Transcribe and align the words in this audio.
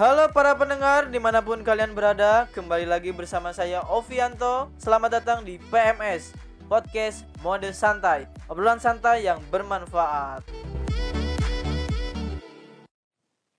Halo 0.00 0.32
para 0.32 0.56
pendengar 0.56 1.12
di 1.12 1.20
mana 1.20 1.44
pun 1.44 1.60
kalian 1.60 1.92
berada 1.92 2.48
Kembali 2.56 2.88
lagi 2.88 3.12
bersama 3.12 3.52
saya 3.52 3.84
Ovianto. 3.84 4.72
Selamat 4.80 5.20
datang 5.20 5.44
di 5.44 5.60
PMS 5.68 6.32
Podcast 6.72 7.28
Mode 7.44 7.68
Santai 7.76 8.24
Obrolan 8.48 8.80
santai 8.80 9.28
yang 9.28 9.44
bermanfaat. 9.52 10.40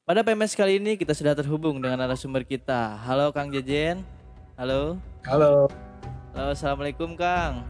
Pada 0.02 0.26
PMS 0.26 0.58
kali 0.58 0.82
ini 0.82 0.98
kita 0.98 1.14
sudah 1.14 1.38
terhubung 1.38 1.78
dengan 1.78 2.02
narasumber 2.02 2.42
kita. 2.42 2.98
Halo 3.06 3.30
Kang 3.30 3.54
Jejen. 3.54 4.02
Halo. 4.58 4.98
Halo. 5.30 5.70
Halo 6.34 6.58
Assalamualaikum 6.58 7.14
Kang. 7.14 7.62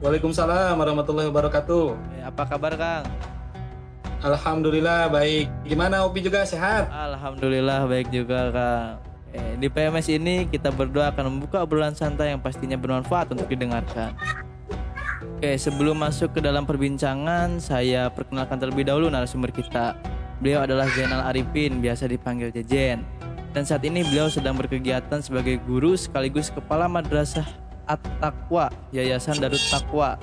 Waalaikumsalam 0.00 0.80
warahmatullahi 0.80 1.28
wabarakatuh. 1.28 1.92
Eh, 2.16 2.24
Apa 2.24 2.48
kabar 2.48 2.72
Kang? 2.80 3.35
Alhamdulillah 4.24 5.12
baik 5.12 5.50
Gimana 5.68 6.04
Opi 6.08 6.24
juga 6.24 6.46
sehat? 6.48 6.88
Alhamdulillah 6.88 7.84
baik 7.84 8.08
juga 8.08 8.48
Kang. 8.54 9.06
Eh, 9.36 9.52
di 9.60 9.68
PMS 9.68 10.08
ini 10.08 10.48
kita 10.48 10.72
berdua 10.72 11.12
akan 11.12 11.36
membuka 11.36 11.60
obrolan 11.60 11.92
santai 11.92 12.32
yang 12.32 12.40
pastinya 12.40 12.80
bermanfaat 12.80 13.36
untuk 13.36 13.44
didengarkan. 13.52 14.16
Oke, 15.36 15.60
sebelum 15.60 16.00
masuk 16.00 16.32
ke 16.32 16.40
dalam 16.40 16.64
perbincangan, 16.64 17.60
saya 17.60 18.08
perkenalkan 18.08 18.56
terlebih 18.56 18.88
dahulu 18.88 19.12
narasumber 19.12 19.52
kita. 19.52 19.92
Beliau 20.40 20.64
adalah 20.64 20.88
Zainal 20.96 21.28
Arifin, 21.28 21.84
biasa 21.84 22.08
dipanggil 22.08 22.48
Jejen. 22.48 23.04
Dan 23.52 23.68
saat 23.68 23.84
ini 23.84 24.00
beliau 24.04 24.32
sedang 24.32 24.56
berkegiatan 24.56 25.20
sebagai 25.20 25.60
guru 25.68 25.92
sekaligus 25.96 26.48
kepala 26.48 26.88
madrasah 26.88 27.44
At-Taqwa, 27.84 28.72
Yayasan 28.96 29.36
Darut 29.36 29.60
Taqwa. 29.68 30.16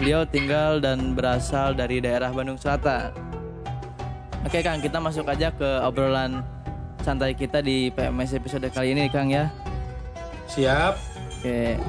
Beliau 0.00 0.24
tinggal 0.24 0.80
dan 0.80 1.12
berasal 1.12 1.76
dari 1.76 2.00
daerah 2.00 2.32
Bandung 2.32 2.56
Selatan. 2.56 3.12
Oke 4.44 4.60
Kang, 4.60 4.76
kita 4.76 5.00
masuk 5.00 5.24
aja 5.24 5.48
ke 5.48 5.64
obrolan 5.80 6.44
santai 7.00 7.32
kita 7.32 7.64
di 7.64 7.88
PMS 7.88 8.36
episode 8.36 8.68
kali 8.68 8.92
ini 8.92 9.08
Kang 9.08 9.32
ya. 9.32 9.48
Siap 10.52 11.00
Oke. 11.40 11.80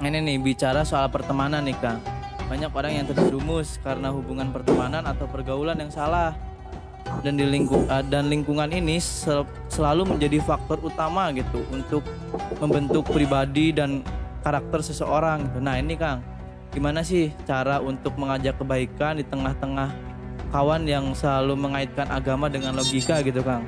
Ini 0.00 0.18
nih 0.24 0.40
bicara 0.40 0.80
soal 0.80 1.12
pertemanan 1.12 1.60
nih 1.60 1.76
Kang. 1.76 2.00
Banyak 2.48 2.72
orang 2.72 2.92
yang 3.04 3.06
terjerumus 3.08 3.76
karena 3.84 4.08
hubungan 4.08 4.48
pertemanan 4.48 5.04
atau 5.04 5.28
pergaulan 5.28 5.76
yang 5.76 5.92
salah. 5.92 6.32
Dan 7.20 7.36
di 7.36 7.44
lingkung 7.44 7.84
eh, 7.84 8.04
dan 8.08 8.32
lingkungan 8.32 8.72
ini 8.72 8.96
sel- 8.96 9.48
selalu 9.68 10.16
menjadi 10.16 10.40
faktor 10.40 10.80
utama 10.80 11.28
gitu 11.36 11.68
untuk 11.68 12.00
membentuk 12.64 13.04
pribadi 13.12 13.76
dan 13.76 14.00
karakter 14.40 14.80
seseorang 14.80 15.52
gitu. 15.52 15.60
Nah, 15.60 15.76
ini 15.76 16.00
Kang, 16.00 16.24
gimana 16.72 17.04
sih 17.04 17.28
cara 17.44 17.76
untuk 17.80 18.16
mengajak 18.16 18.56
kebaikan 18.56 19.20
di 19.20 19.24
tengah-tengah 19.28 20.13
kawan 20.50 20.82
yang 20.88 21.12
selalu 21.16 21.54
mengaitkan 21.56 22.08
agama 22.10 22.50
dengan 22.50 22.76
logika 22.76 23.20
gitu 23.24 23.40
Kang. 23.40 23.64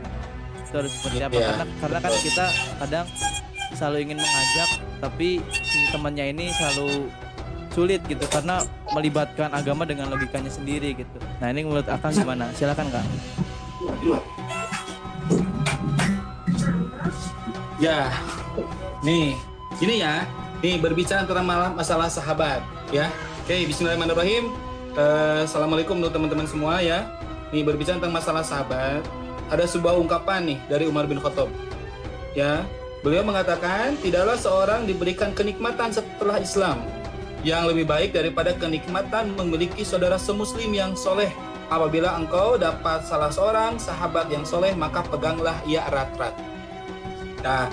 Itu 0.66 0.82
harus 0.82 0.92
seperti 0.92 1.18
apa? 1.22 1.32
Iya. 1.36 1.46
Karena 1.48 1.64
karena 1.80 1.98
kan 2.02 2.12
kita 2.20 2.46
kadang 2.84 3.06
selalu 3.76 3.96
ingin 4.08 4.18
mengajak 4.18 4.70
tapi 4.96 5.28
si 5.52 5.78
temannya 5.92 6.24
ini 6.32 6.48
selalu 6.56 7.12
sulit 7.76 8.00
gitu 8.08 8.24
karena 8.32 8.64
melibatkan 8.96 9.52
agama 9.52 9.84
dengan 9.84 10.08
logikanya 10.08 10.48
sendiri 10.48 10.96
gitu. 10.96 11.16
Nah, 11.44 11.52
ini 11.52 11.60
menurut 11.60 11.84
Akang 11.92 12.16
gimana? 12.16 12.48
Silakan 12.56 12.88
Kang. 12.88 13.08
Ya 17.76 18.08
Nih 19.04 19.36
Gini 19.76 20.00
ya 20.00 20.24
Nih 20.64 20.80
berbicara 20.80 21.28
tentang 21.28 21.44
malam 21.44 21.76
masalah 21.76 22.08
sahabat 22.08 22.64
Ya 22.88 23.12
Oke 23.44 23.68
Bismillahirrahmanirrahim 23.68 24.65
Eh, 24.96 25.44
Assalamualaikum 25.44 26.00
untuk 26.00 26.08
teman-teman 26.08 26.48
semua 26.48 26.80
ya. 26.80 27.04
Nih 27.52 27.60
berbicara 27.60 28.00
tentang 28.00 28.16
masalah 28.16 28.40
sahabat 28.40 29.04
Ada 29.52 29.68
sebuah 29.68 29.92
ungkapan 30.00 30.48
nih 30.48 30.58
dari 30.72 30.84
Umar 30.88 31.04
bin 31.04 31.20
Khattab. 31.20 31.52
Ya 32.32 32.64
Beliau 33.04 33.20
mengatakan 33.20 33.92
Tidaklah 34.00 34.40
seorang 34.40 34.88
diberikan 34.88 35.36
kenikmatan 35.36 35.92
setelah 35.92 36.40
Islam 36.40 36.80
Yang 37.44 37.76
lebih 37.76 37.84
baik 37.84 38.16
daripada 38.16 38.56
kenikmatan 38.56 39.36
memiliki 39.36 39.84
saudara 39.84 40.16
semuslim 40.16 40.72
yang 40.72 40.96
soleh. 40.96 41.28
Apabila 41.68 42.16
engkau 42.16 42.56
dapat 42.56 43.04
salah 43.04 43.28
seorang 43.28 43.76
sahabat 43.76 44.32
yang 44.32 44.48
soleh, 44.48 44.72
maka 44.74 45.02
peganglah 45.02 45.58
ia 45.66 45.82
erat-erat. 45.86 46.34
Nah, 47.42 47.70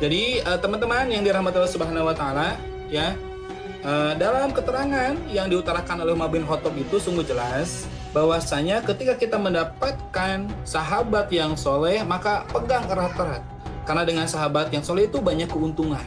jadi 0.00 0.40
eh, 0.40 0.58
teman-teman 0.60 1.08
yang 1.12 1.20
dirahmati 1.24 1.56
Allah 1.60 1.72
Subhanahu 1.72 2.08
Wa 2.08 2.16
Taala, 2.16 2.56
ya, 2.88 3.12
eh, 3.84 4.12
dalam 4.16 4.50
keterangan 4.50 5.14
yang 5.28 5.46
diutarakan 5.52 6.02
oleh 6.02 6.16
Umar 6.16 6.32
bin 6.32 6.48
Khattab 6.48 6.74
itu 6.74 6.96
sungguh 6.96 7.22
jelas 7.22 7.84
bahwasanya 8.16 8.80
ketika 8.86 9.18
kita 9.18 9.36
mendapatkan 9.36 10.46
sahabat 10.62 11.28
yang 11.34 11.58
soleh, 11.58 12.00
maka 12.06 12.46
pegang 12.48 12.86
erat-erat. 12.86 13.42
Karena 13.84 14.06
dengan 14.06 14.24
sahabat 14.24 14.72
yang 14.72 14.80
soleh 14.86 15.10
itu 15.10 15.20
banyak 15.20 15.50
keuntungan. 15.50 16.06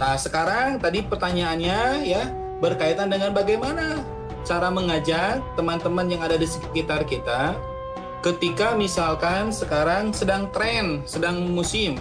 Nah, 0.00 0.14
sekarang 0.16 0.80
tadi 0.80 1.04
pertanyaannya 1.04 2.06
ya 2.06 2.30
berkaitan 2.58 3.12
dengan 3.12 3.30
bagaimana 3.34 4.02
cara 4.42 4.72
mengajak 4.72 5.42
teman-teman 5.54 6.08
yang 6.08 6.22
ada 6.24 6.40
di 6.40 6.48
sekitar 6.48 7.04
kita 7.04 7.54
ketika 8.22 8.74
misalkan 8.74 9.54
sekarang 9.54 10.10
sedang 10.10 10.50
tren, 10.50 11.06
sedang 11.06 11.50
musim 11.54 12.00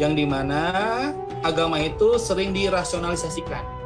yang 0.00 0.16
di 0.16 0.24
mana 0.24 1.10
agama 1.44 1.76
itu 1.82 2.16
sering 2.16 2.54
dirasionalisasikan. 2.54 3.77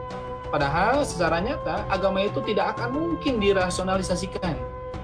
Padahal 0.53 1.01
secara 1.09 1.41
nyata 1.41 1.89
agama 1.89 2.21
itu 2.21 2.45
tidak 2.45 2.77
akan 2.77 2.93
mungkin 2.93 3.41
dirasionalisasikan 3.41 4.53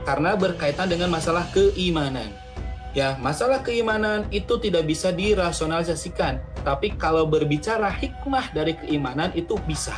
karena 0.05 0.37
berkaitan 0.37 0.93
dengan 0.93 1.09
masalah 1.09 1.49
keimanan. 1.57 2.29
Ya, 2.93 3.17
masalah 3.17 3.65
keimanan 3.65 4.29
itu 4.29 4.61
tidak 4.61 4.85
bisa 4.89 5.09
dirasionalisasikan, 5.09 6.41
tapi 6.65 6.93
kalau 6.97 7.25
berbicara 7.25 7.89
hikmah 7.89 8.53
dari 8.53 8.77
keimanan 8.77 9.33
itu 9.33 9.57
bisa. 9.65 9.97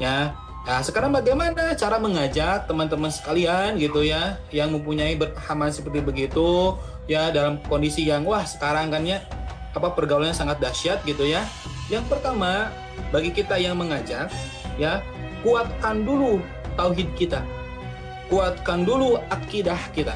Ya, 0.00 0.32
Nah, 0.66 0.82
sekarang 0.82 1.14
bagaimana 1.14 1.78
cara 1.78 1.94
mengajak 2.02 2.66
teman-teman 2.66 3.06
sekalian 3.06 3.78
gitu 3.78 4.02
ya 4.02 4.34
yang 4.50 4.74
mempunyai 4.74 5.14
berpahaman 5.14 5.70
seperti 5.70 6.02
begitu 6.02 6.74
ya 7.06 7.30
dalam 7.30 7.62
kondisi 7.70 8.02
yang 8.02 8.26
wah 8.26 8.42
sekarang 8.42 8.90
kan 8.90 9.06
ya 9.06 9.22
apa 9.78 9.94
pergaulannya 9.94 10.34
sangat 10.34 10.58
dahsyat 10.58 11.06
gitu 11.06 11.22
ya. 11.22 11.46
Yang 11.86 12.10
pertama, 12.10 12.74
bagi 13.10 13.30
kita 13.32 13.56
yang 13.56 13.78
mengajak 13.78 14.30
ya, 14.80 15.00
kuatkan 15.40 16.04
dulu 16.04 16.42
tauhid 16.74 17.08
kita. 17.14 17.40
Kuatkan 18.26 18.82
dulu 18.82 19.22
akidah 19.30 19.78
kita. 19.94 20.14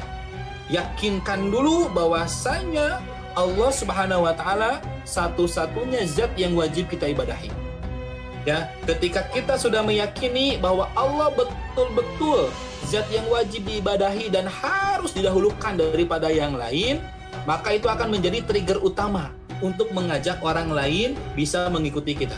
Yakinkan 0.67 1.51
dulu 1.51 1.87
bahwasanya 1.91 2.99
Allah 3.35 3.71
Subhanahu 3.71 4.27
wa 4.27 4.35
taala 4.35 4.83
satu-satunya 5.07 6.03
zat 6.03 6.35
yang 6.35 6.55
wajib 6.55 6.91
kita 6.91 7.07
ibadahi 7.11 7.51
ya 8.43 8.69
ketika 8.89 9.21
kita 9.29 9.53
sudah 9.55 9.85
meyakini 9.85 10.57
bahwa 10.57 10.89
Allah 10.97 11.29
betul-betul 11.33 12.49
zat 12.89 13.05
yang 13.13 13.25
wajib 13.29 13.63
diibadahi 13.63 14.33
dan 14.33 14.49
harus 14.49 15.13
didahulukan 15.13 15.77
daripada 15.77 16.27
yang 16.33 16.57
lain 16.57 16.99
maka 17.45 17.77
itu 17.77 17.85
akan 17.85 18.17
menjadi 18.17 18.41
trigger 18.45 18.81
utama 18.81 19.31
untuk 19.61 19.93
mengajak 19.93 20.41
orang 20.41 20.73
lain 20.73 21.13
bisa 21.37 21.69
mengikuti 21.69 22.17
kita 22.17 22.37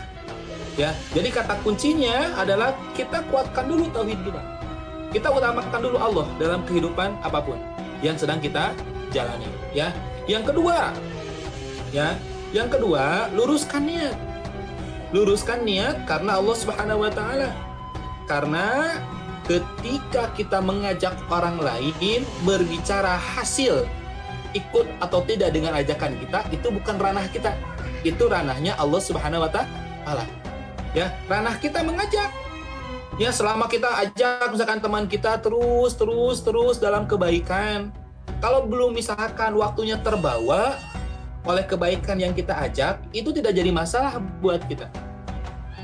ya 0.80 0.92
jadi 1.14 1.30
kata 1.30 1.62
kuncinya 1.62 2.34
adalah 2.38 2.74
kita 2.98 3.22
kuatkan 3.30 3.70
dulu 3.70 3.86
tauhid 3.94 4.20
kita 4.26 4.42
kita 5.14 5.28
utamakan 5.30 5.80
dulu 5.82 5.98
Allah 6.02 6.26
dalam 6.42 6.62
kehidupan 6.66 7.14
apa 7.22 7.40
pun 7.42 7.58
yang 8.02 8.18
sedang 8.18 8.42
kita 8.42 8.74
jalani 9.14 9.46
ya 9.72 9.94
yang 10.26 10.42
kedua 10.42 10.90
ya 11.94 12.18
yang 12.50 12.70
kedua 12.70 13.30
luruskan 13.34 13.86
niat 13.86 14.18
luruskan 15.14 15.62
niat 15.62 16.10
karena 16.10 16.42
Allah 16.42 16.58
Subhanahu 16.58 17.06
wa 17.06 17.12
taala. 17.14 17.54
Karena 18.26 18.98
ketika 19.46 20.34
kita 20.34 20.58
mengajak 20.60 21.14
orang 21.30 21.62
lain 21.62 22.26
berbicara 22.42 23.14
hasil 23.14 23.86
ikut 24.58 24.90
atau 24.98 25.22
tidak 25.26 25.54
dengan 25.54 25.78
ajakan 25.78 26.18
kita 26.18 26.40
itu 26.50 26.68
bukan 26.74 26.98
ranah 26.98 27.30
kita. 27.30 27.54
Itu 28.02 28.28
ranahnya 28.28 28.74
Allah 28.76 29.00
Subhanahu 29.00 29.46
wa 29.46 29.52
taala. 29.54 30.26
Ya, 30.94 31.10
ranah 31.26 31.58
kita 31.58 31.82
mengajak. 31.82 32.30
Ya, 33.18 33.30
selama 33.30 33.70
kita 33.70 33.90
ajak 34.10 34.50
misalkan 34.50 34.82
teman 34.82 35.06
kita 35.06 35.38
terus 35.42 35.94
terus 35.98 36.42
terus 36.42 36.78
dalam 36.78 37.10
kebaikan. 37.10 37.94
Kalau 38.42 38.66
belum 38.66 38.94
misalkan 38.94 39.58
waktunya 39.58 39.98
terbawa 40.02 40.78
oleh 41.44 41.66
kebaikan 41.66 42.18
yang 42.22 42.34
kita 42.34 42.54
ajak, 42.56 43.02
itu 43.10 43.34
tidak 43.34 43.58
jadi 43.58 43.70
masalah 43.74 44.22
buat 44.42 44.62
kita. 44.70 44.90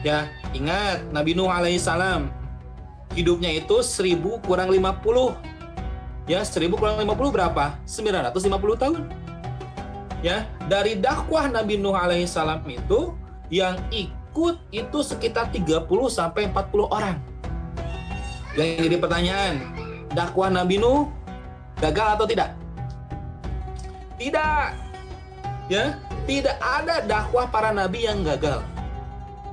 Ya, 0.05 0.31
ingat 0.55 1.03
Nabi 1.11 1.35
Nuh 1.35 1.51
alaihissalam 1.51 2.31
hidupnya 3.17 3.51
itu 3.51 3.81
1000 3.81 4.39
kurang 4.45 4.69
50. 4.71 5.35
Ya, 6.29 6.45
1000 6.45 6.77
kurang 6.77 7.01
50 7.01 7.33
berapa? 7.33 7.75
950 7.83 8.77
tahun. 8.77 9.01
Ya, 10.21 10.45
dari 10.69 10.99
dakwah 10.99 11.49
Nabi 11.49 11.79
Nuh 11.81 11.97
alaihissalam 11.97 12.63
itu 12.69 13.15
yang 13.49 13.75
ikut 14.29 14.61
itu 14.69 14.99
sekitar 15.01 15.49
30 15.49 15.89
sampai 16.13 16.53
40 16.53 16.85
orang. 16.85 17.17
Yang 18.53 18.85
jadi 18.85 18.97
pertanyaan, 19.01 19.53
dakwah 20.13 20.53
Nabi 20.53 20.77
Nuh 20.77 21.09
gagal 21.81 22.07
atau 22.13 22.25
tidak? 22.29 22.53
Tidak. 24.21 24.65
Ya, 25.69 25.97
tidak 26.29 26.57
ada 26.61 27.01
dakwah 27.05 27.49
para 27.49 27.73
nabi 27.73 28.05
yang 28.05 28.21
gagal. 28.25 28.61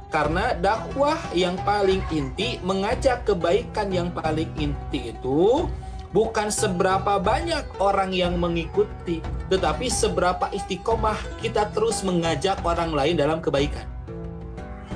Karena 0.09 0.57
dakwah 0.57 1.17
yang 1.37 1.57
paling 1.65 2.01
inti, 2.09 2.57
mengajak 2.65 3.29
kebaikan 3.29 3.93
yang 3.93 4.09
paling 4.13 4.49
inti 4.57 5.13
itu 5.13 5.69
bukan 6.17 6.49
seberapa 6.49 7.21
banyak 7.21 7.65
orang 7.81 8.17
yang 8.17 8.41
mengikuti, 8.41 9.21
tetapi 9.53 9.93
seberapa 9.93 10.49
istiqomah 10.57 11.21
kita 11.45 11.69
terus 11.77 12.01
mengajak 12.01 12.61
orang 12.65 12.97
lain 12.97 13.21
dalam 13.21 13.45
kebaikan. 13.45 13.96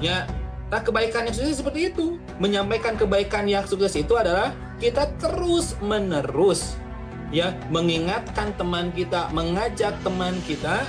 Ya, 0.01 0.25
nah 0.73 0.81
kebaikan 0.81 1.29
yang 1.29 1.37
sukses 1.37 1.61
seperti 1.61 1.93
itu. 1.93 2.17
Menyampaikan 2.41 2.97
kebaikan 2.97 3.45
yang 3.45 3.69
sukses 3.69 3.93
itu 3.95 4.17
adalah 4.17 4.57
kita 4.81 5.13
terus 5.21 5.77
menerus 5.85 6.81
ya 7.31 7.55
mengingatkan 7.71 8.51
teman 8.59 8.91
kita, 8.91 9.31
mengajak 9.31 9.95
teman 10.03 10.35
kita 10.49 10.83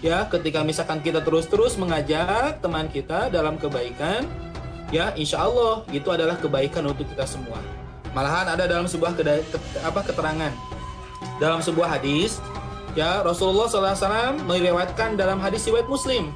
ya 0.00 0.24
ketika 0.28 0.64
misalkan 0.64 1.00
kita 1.04 1.20
terus-terus 1.20 1.76
mengajak 1.76 2.62
teman 2.64 2.88
kita 2.88 3.28
dalam 3.28 3.60
kebaikan 3.60 4.24
ya 4.88 5.12
insya 5.18 5.44
Allah 5.44 5.84
itu 5.92 6.08
adalah 6.08 6.38
kebaikan 6.38 6.86
untuk 6.86 7.08
kita 7.10 7.26
semua. 7.26 7.58
Malahan 8.10 8.58
ada 8.58 8.66
dalam 8.66 8.90
sebuah 8.90 9.14
keda, 9.14 9.38
ke, 9.46 9.58
apa 9.86 10.02
keterangan. 10.02 10.52
Dalam 11.38 11.64
sebuah 11.64 12.00
hadis 12.00 12.42
ya 12.92 13.24
Rasulullah 13.24 13.70
SAW 13.70 14.44
meriwayatkan 14.44 15.16
dalam 15.16 15.40
hadis 15.40 15.64
riwayat 15.64 15.86
Muslim 15.88 16.34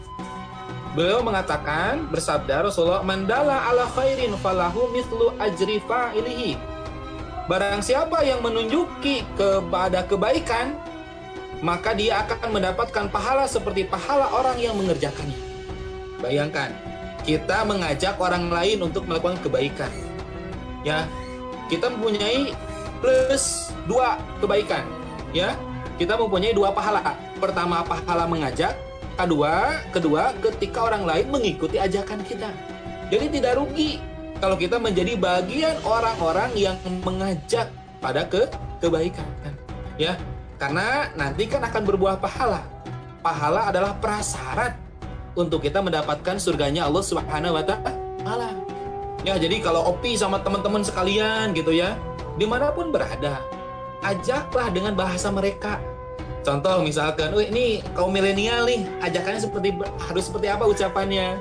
beliau 0.94 1.20
mengatakan 1.20 2.06
bersabda 2.08 2.70
Rasulullah 2.70 3.02
mandala 3.02 3.66
ala 3.66 3.84
khairin 3.92 4.32
falahu 4.38 4.88
mithlu 4.94 5.34
ajri 5.42 5.82
fa'ilihi 5.84 6.54
barang 7.50 7.82
siapa 7.82 8.22
yang 8.24 8.40
menunjuki 8.40 9.26
kepada 9.36 10.06
kebaikan 10.06 10.78
maka 11.64 11.96
dia 11.96 12.20
akan 12.20 12.60
mendapatkan 12.60 13.08
pahala 13.08 13.48
seperti 13.48 13.88
pahala 13.88 14.28
orang 14.36 14.60
yang 14.60 14.76
mengerjakannya. 14.76 15.40
Bayangkan, 16.20 16.76
kita 17.24 17.64
mengajak 17.64 18.20
orang 18.20 18.52
lain 18.52 18.84
untuk 18.84 19.08
melakukan 19.08 19.40
kebaikan. 19.40 19.88
Ya, 20.84 21.08
kita 21.72 21.88
mempunyai 21.88 22.52
plus 23.00 23.72
dua 23.88 24.20
kebaikan. 24.44 24.84
Ya, 25.32 25.56
kita 25.96 26.20
mempunyai 26.20 26.52
dua 26.52 26.68
pahala. 26.68 27.16
Pertama 27.40 27.80
pahala 27.80 28.28
mengajak, 28.28 28.76
kedua, 29.14 29.80
kedua 29.94 30.34
ketika 30.42 30.90
orang 30.90 31.06
lain 31.06 31.26
mengikuti 31.30 31.78
ajakan 31.78 32.20
kita. 32.26 32.50
Jadi 33.08 33.40
tidak 33.40 33.58
rugi 33.62 34.02
kalau 34.42 34.58
kita 34.58 34.76
menjadi 34.76 35.14
bagian 35.16 35.76
orang-orang 35.86 36.50
yang 36.58 36.76
mengajak 37.06 37.70
pada 38.02 38.26
ke 38.26 38.44
kebaikan. 38.82 39.24
Ya, 39.94 40.18
karena 40.58 41.08
nanti 41.14 41.46
kan 41.46 41.62
akan 41.62 41.82
berbuah 41.86 42.18
pahala. 42.18 42.66
Pahala 43.24 43.70
adalah 43.72 43.96
prasyarat 44.02 44.76
untuk 45.38 45.64
kita 45.64 45.80
mendapatkan 45.80 46.36
surganya 46.36 46.84
Allah 46.84 47.04
Subhanahu 47.04 47.56
wa 47.56 47.64
taala. 47.64 48.50
Ya, 49.24 49.40
jadi 49.40 49.64
kalau 49.64 49.96
Opi 49.96 50.20
sama 50.20 50.44
teman-teman 50.44 50.84
sekalian 50.84 51.56
gitu 51.56 51.72
ya, 51.72 51.96
di 52.36 52.44
mana 52.44 52.68
pun 52.74 52.92
berada, 52.92 53.40
ajaklah 54.04 54.68
dengan 54.68 54.92
bahasa 54.92 55.32
mereka. 55.32 55.80
Contoh 56.44 56.84
misalkan, 56.84 57.32
"Wih, 57.32 57.48
ini 57.48 57.80
kaum 57.96 58.12
milenial 58.12 58.68
nih, 58.68 58.84
ajakannya 59.00 59.40
seperti 59.40 59.72
harus 59.80 60.28
seperti 60.28 60.46
apa 60.52 60.68
ucapannya?" 60.68 61.40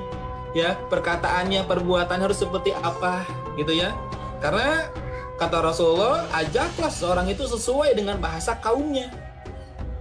Ya, 0.56 0.78
perkataannya, 0.88 1.66
perbuatan 1.68 2.24
harus 2.24 2.40
seperti 2.40 2.72
apa 2.72 3.26
gitu 3.58 3.74
ya. 3.74 3.92
Karena 4.38 4.86
Kata 5.34 5.66
Rasulullah, 5.66 6.30
ajaklah 6.30 6.90
seorang 6.94 7.26
itu 7.26 7.42
sesuai 7.42 7.98
dengan 7.98 8.22
bahasa 8.22 8.54
kaumnya. 8.54 9.10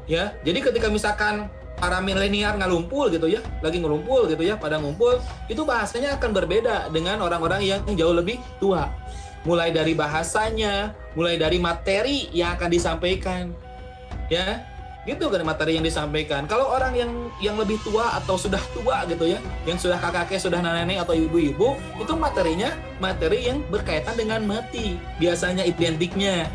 Ya, 0.05 0.38
jadi 0.45 0.61
ketika 0.61 0.94
misalkan 0.94 1.49
para 1.81 1.97
milenial 2.06 2.53
ngalumpul 2.61 3.09
gitu 3.09 3.25
ya, 3.25 3.41
lagi 3.65 3.81
ngelumpul 3.81 4.29
gitu 4.29 4.45
ya, 4.45 4.61
pada 4.61 4.77
ngumpul, 4.77 5.17
itu 5.49 5.65
bahasanya 5.65 6.21
akan 6.21 6.38
berbeda 6.38 6.94
dengan 6.94 7.17
orang-orang 7.25 7.65
yang 7.65 7.81
jauh 7.97 8.13
lebih 8.13 8.38
tua. 8.61 8.94
Mulai 9.41 9.73
dari 9.73 9.97
bahasanya, 9.97 10.94
mulai 11.17 11.41
dari 11.41 11.57
materi 11.57 12.29
yang 12.29 12.53
akan 12.53 12.69
disampaikan. 12.69 13.57
Ya, 14.29 14.69
gitu 15.03 15.27
kan 15.27 15.44
materi 15.44 15.75
yang 15.75 15.83
disampaikan. 15.83 16.47
Kalau 16.47 16.71
orang 16.71 16.95
yang 16.95 17.11
yang 17.44 17.55
lebih 17.59 17.75
tua 17.83 18.15
atau 18.23 18.39
sudah 18.39 18.59
tua 18.71 19.03
gitu 19.11 19.27
ya 19.27 19.39
yang 19.67 19.75
sudah 19.75 20.00
kakek 20.00 20.39
sudah 20.39 20.63
nenek 20.63 21.03
atau 21.03 21.11
ibu-ibu 21.11 21.75
itu 22.00 22.13
materinya 22.15 22.71
materi 23.03 23.51
yang 23.51 23.59
berkaitan 23.67 24.15
dengan 24.15 24.47
mati. 24.47 24.95
Biasanya 25.19 25.67
identiknya 25.67 26.47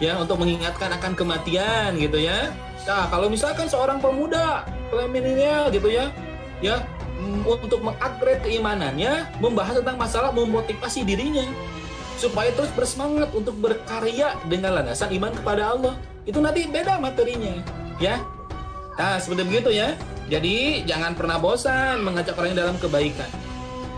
ya 0.00 0.16
untuk 0.16 0.40
mengingatkan 0.40 0.88
akan 0.96 1.12
kematian 1.12 2.00
gitu 2.00 2.16
ya. 2.16 2.48
Nah 2.88 3.12
kalau 3.12 3.28
misalkan 3.28 3.68
seorang 3.68 4.00
pemuda 4.00 4.64
milenial 5.12 5.68
gitu 5.68 5.88
ya 5.92 6.08
ya 6.64 6.80
mm, 7.20 7.44
untuk 7.44 7.80
mengupgrade 7.84 8.40
keimanannya 8.44 9.28
membahas 9.36 9.84
tentang 9.84 10.00
masalah 10.00 10.30
memotivasi 10.32 11.04
dirinya 11.04 11.44
supaya 12.16 12.52
terus 12.56 12.72
bersemangat 12.72 13.28
untuk 13.36 13.56
berkarya 13.60 14.36
dengan 14.48 14.80
landasan 14.80 15.12
iman 15.12 15.32
kepada 15.36 15.76
Allah. 15.76 15.94
Itu 16.22 16.38
nanti 16.38 16.70
beda 16.70 17.02
materinya 17.02 17.81
ya. 17.98 18.22
Nah, 18.96 19.16
seperti 19.16 19.42
begitu 19.48 19.70
ya. 19.72 19.96
Jadi, 20.28 20.86
jangan 20.88 21.12
pernah 21.12 21.36
bosan 21.36 22.00
mengajak 22.04 22.36
orang 22.38 22.56
dalam 22.56 22.76
kebaikan. 22.78 23.28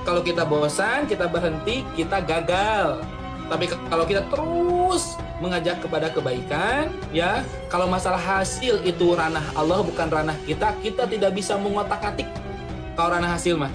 Kalau 0.03 0.21
kita 0.21 0.43
bosan, 0.43 1.07
kita 1.07 1.31
berhenti, 1.31 1.87
kita 1.95 2.23
gagal. 2.23 3.03
Tapi 3.45 3.69
kalau 3.93 4.05
kita 4.09 4.25
terus 4.33 5.21
mengajak 5.39 5.85
kepada 5.85 6.09
kebaikan, 6.09 6.89
ya, 7.13 7.45
kalau 7.69 7.85
masalah 7.85 8.21
hasil 8.21 8.81
itu 8.89 9.13
ranah 9.13 9.45
Allah 9.53 9.85
bukan 9.85 10.09
ranah 10.09 10.37
kita, 10.49 10.73
kita 10.81 11.05
tidak 11.05 11.37
bisa 11.37 11.61
mengotak-atik 11.61 12.27
kalau 12.97 13.13
ranah 13.13 13.37
hasil 13.37 13.59
mah. 13.59 13.71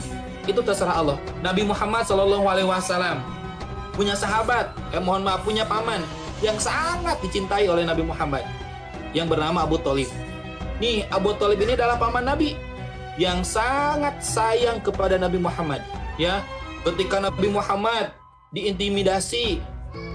Itu 0.49 0.65
terserah 0.65 0.97
Allah. 0.97 1.17
Nabi 1.45 1.61
Muhammad 1.61 2.07
Shallallahu 2.09 2.45
Alaihi 2.49 2.65
Wasallam 2.65 3.21
punya 3.93 4.17
sahabat, 4.17 4.73
eh 4.89 5.01
mohon 5.03 5.21
maaf 5.21 5.45
punya 5.45 5.67
paman 5.67 6.01
yang 6.41 6.57
sangat 6.57 7.19
dicintai 7.21 7.67
oleh 7.69 7.83
Nabi 7.83 8.01
Muhammad 8.01 8.47
yang 9.13 9.29
bernama 9.29 9.65
Abu 9.65 9.81
Talib. 9.81 10.09
Nih, 10.79 11.03
Abu 11.11 11.35
Talib 11.35 11.59
ini 11.59 11.75
adalah 11.75 11.99
paman 11.99 12.23
Nabi 12.23 12.55
yang 13.19 13.43
sangat 13.43 14.23
sayang 14.23 14.79
kepada 14.79 15.19
Nabi 15.19 15.41
Muhammad. 15.41 15.83
Ya, 16.15 16.39
ketika 16.87 17.19
Nabi 17.19 17.51
Muhammad 17.51 18.15
diintimidasi, 18.55 19.59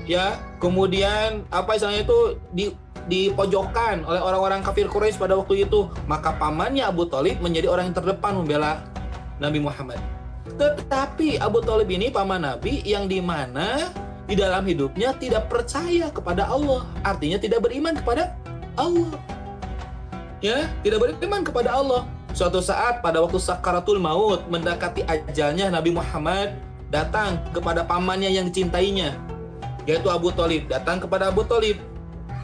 ya, 0.09 0.41
kemudian 0.57 1.45
apa 1.53 1.77
istilahnya 1.77 2.09
itu 2.09 2.19
di 2.57 2.67
dipojokkan 3.05 4.09
oleh 4.09 4.17
orang-orang 4.17 4.65
kafir 4.65 4.89
Quraisy 4.89 5.21
pada 5.21 5.37
waktu 5.37 5.69
itu, 5.69 5.93
maka 6.09 6.33
pamannya 6.41 6.89
Abu 6.89 7.05
Talib 7.05 7.37
menjadi 7.45 7.69
orang 7.69 7.93
yang 7.93 7.97
terdepan 8.01 8.33
membela 8.33 8.81
Nabi 9.37 9.61
Muhammad. 9.61 10.01
Tetapi 10.57 11.37
Abu 11.37 11.61
Talib 11.61 11.89
ini 11.93 12.09
paman 12.09 12.41
Nabi 12.41 12.81
yang 12.81 13.05
di 13.05 13.21
mana 13.21 13.93
di 14.25 14.33
dalam 14.33 14.65
hidupnya 14.65 15.13
tidak 15.21 15.53
percaya 15.53 16.09
kepada 16.09 16.49
Allah, 16.49 16.89
artinya 17.05 17.37
tidak 17.37 17.61
beriman 17.61 17.93
kepada 17.93 18.33
Allah. 18.75 19.15
Ya, 20.45 20.69
tidak 20.85 20.99
beriman 21.01 21.43
kepada 21.43 21.73
Allah. 21.73 22.05
Suatu 22.35 22.59
saat 22.59 22.99
pada 22.99 23.23
waktu 23.23 23.39
sakaratul 23.39 24.03
maut 24.03 24.43
mendekati 24.51 25.07
ajalnya 25.07 25.71
Nabi 25.71 25.95
Muhammad 25.95 26.59
datang 26.95 27.39
kepada 27.55 27.87
pamannya 27.87 28.31
yang 28.31 28.51
dicintainya 28.51 29.19
yaitu 29.83 30.09
Abu 30.09 30.33
Talib 30.33 30.71
datang 30.71 31.03
kepada 31.03 31.29
Abu 31.29 31.43
Talib 31.45 31.83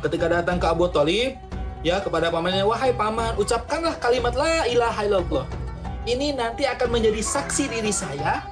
ketika 0.03 0.27
datang 0.29 0.59
ke 0.59 0.67
Abu 0.67 0.91
Talib 0.91 1.37
ya 1.81 2.03
kepada 2.03 2.29
pamannya 2.29 2.67
wahai 2.67 2.93
paman 2.93 3.37
ucapkanlah 3.41 3.97
kalimat 4.03 4.37
la 4.37 4.69
ilaha 4.69 5.01
illallah 5.07 5.47
ini 6.05 6.37
nanti 6.37 6.69
akan 6.69 6.89
menjadi 6.93 7.23
saksi 7.23 7.71
diri 7.73 7.93
saya 7.95 8.45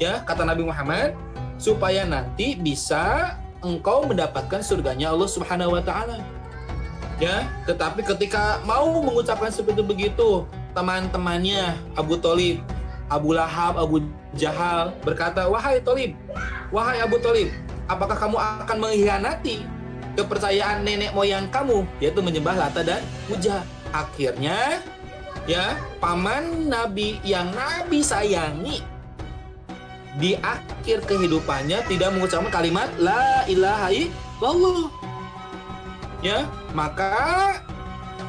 ya 0.00 0.24
kata 0.24 0.46
Nabi 0.46 0.64
Muhammad 0.64 1.12
supaya 1.60 2.06
nanti 2.08 2.56
bisa 2.56 3.36
engkau 3.60 4.08
mendapatkan 4.08 4.62
surganya 4.64 5.12
Allah 5.12 5.28
Subhanahu 5.28 5.76
wa 5.76 5.82
taala 5.84 6.20
ya 7.24 7.48
tetapi 7.64 8.04
ketika 8.04 8.60
mau 8.68 9.00
mengucapkan 9.00 9.48
seperti 9.48 9.80
begitu 9.80 10.44
teman-temannya 10.76 11.72
Abu 11.96 12.20
Talib 12.20 12.60
Abu 13.08 13.32
Lahab 13.32 13.80
Abu 13.80 14.04
Jahal 14.36 14.92
berkata 15.00 15.48
wahai 15.48 15.80
Talib 15.80 16.12
wahai 16.68 17.00
Abu 17.00 17.16
Talib 17.24 17.48
apakah 17.88 18.16
kamu 18.20 18.36
akan 18.36 18.76
mengkhianati 18.76 19.64
kepercayaan 20.14 20.86
nenek 20.86 21.10
moyang 21.10 21.50
kamu? 21.50 21.82
Yaitu 21.98 22.22
menyembah 22.22 22.54
Lata 22.54 22.86
dan 22.86 23.02
Uja 23.26 23.64
akhirnya 23.90 24.84
ya 25.48 25.80
paman 25.98 26.68
Nabi 26.68 27.18
yang 27.24 27.50
Nabi 27.56 28.04
sayangi 28.04 28.84
di 30.14 30.38
akhir 30.38 31.08
kehidupannya 31.10 31.82
tidak 31.90 32.14
mengucapkan 32.14 32.52
kalimat 32.52 32.86
la 33.02 33.42
ilaha 33.50 33.90
illallah 33.90 35.03
ya 36.24 36.48
maka 36.72 37.12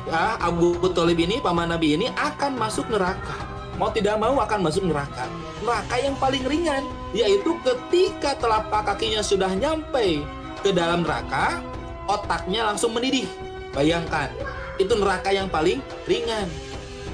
ya, 0.05 0.35
Abu 0.43 0.77
Thalib 0.91 1.17
ini 1.17 1.39
paman 1.39 1.71
Nabi 1.71 1.95
ini 1.95 2.11
akan 2.13 2.59
masuk 2.59 2.91
neraka. 2.91 3.39
Mau 3.75 3.91
tidak 3.91 4.19
mau 4.19 4.35
akan 4.39 4.59
masuk 4.67 4.87
neraka. 4.87 5.27
Neraka 5.63 5.95
yang 5.99 6.15
paling 6.19 6.43
ringan 6.43 6.83
yaitu 7.15 7.55
ketika 7.63 8.35
telapak 8.35 8.83
kakinya 8.93 9.23
sudah 9.23 9.49
nyampe 9.55 10.21
ke 10.59 10.69
dalam 10.75 11.07
neraka 11.07 11.63
otaknya 12.05 12.67
langsung 12.67 12.91
mendidih. 12.91 13.27
Bayangkan 13.71 14.31
itu 14.75 14.91
neraka 14.95 15.31
yang 15.31 15.47
paling 15.47 15.79
ringan. 16.07 16.47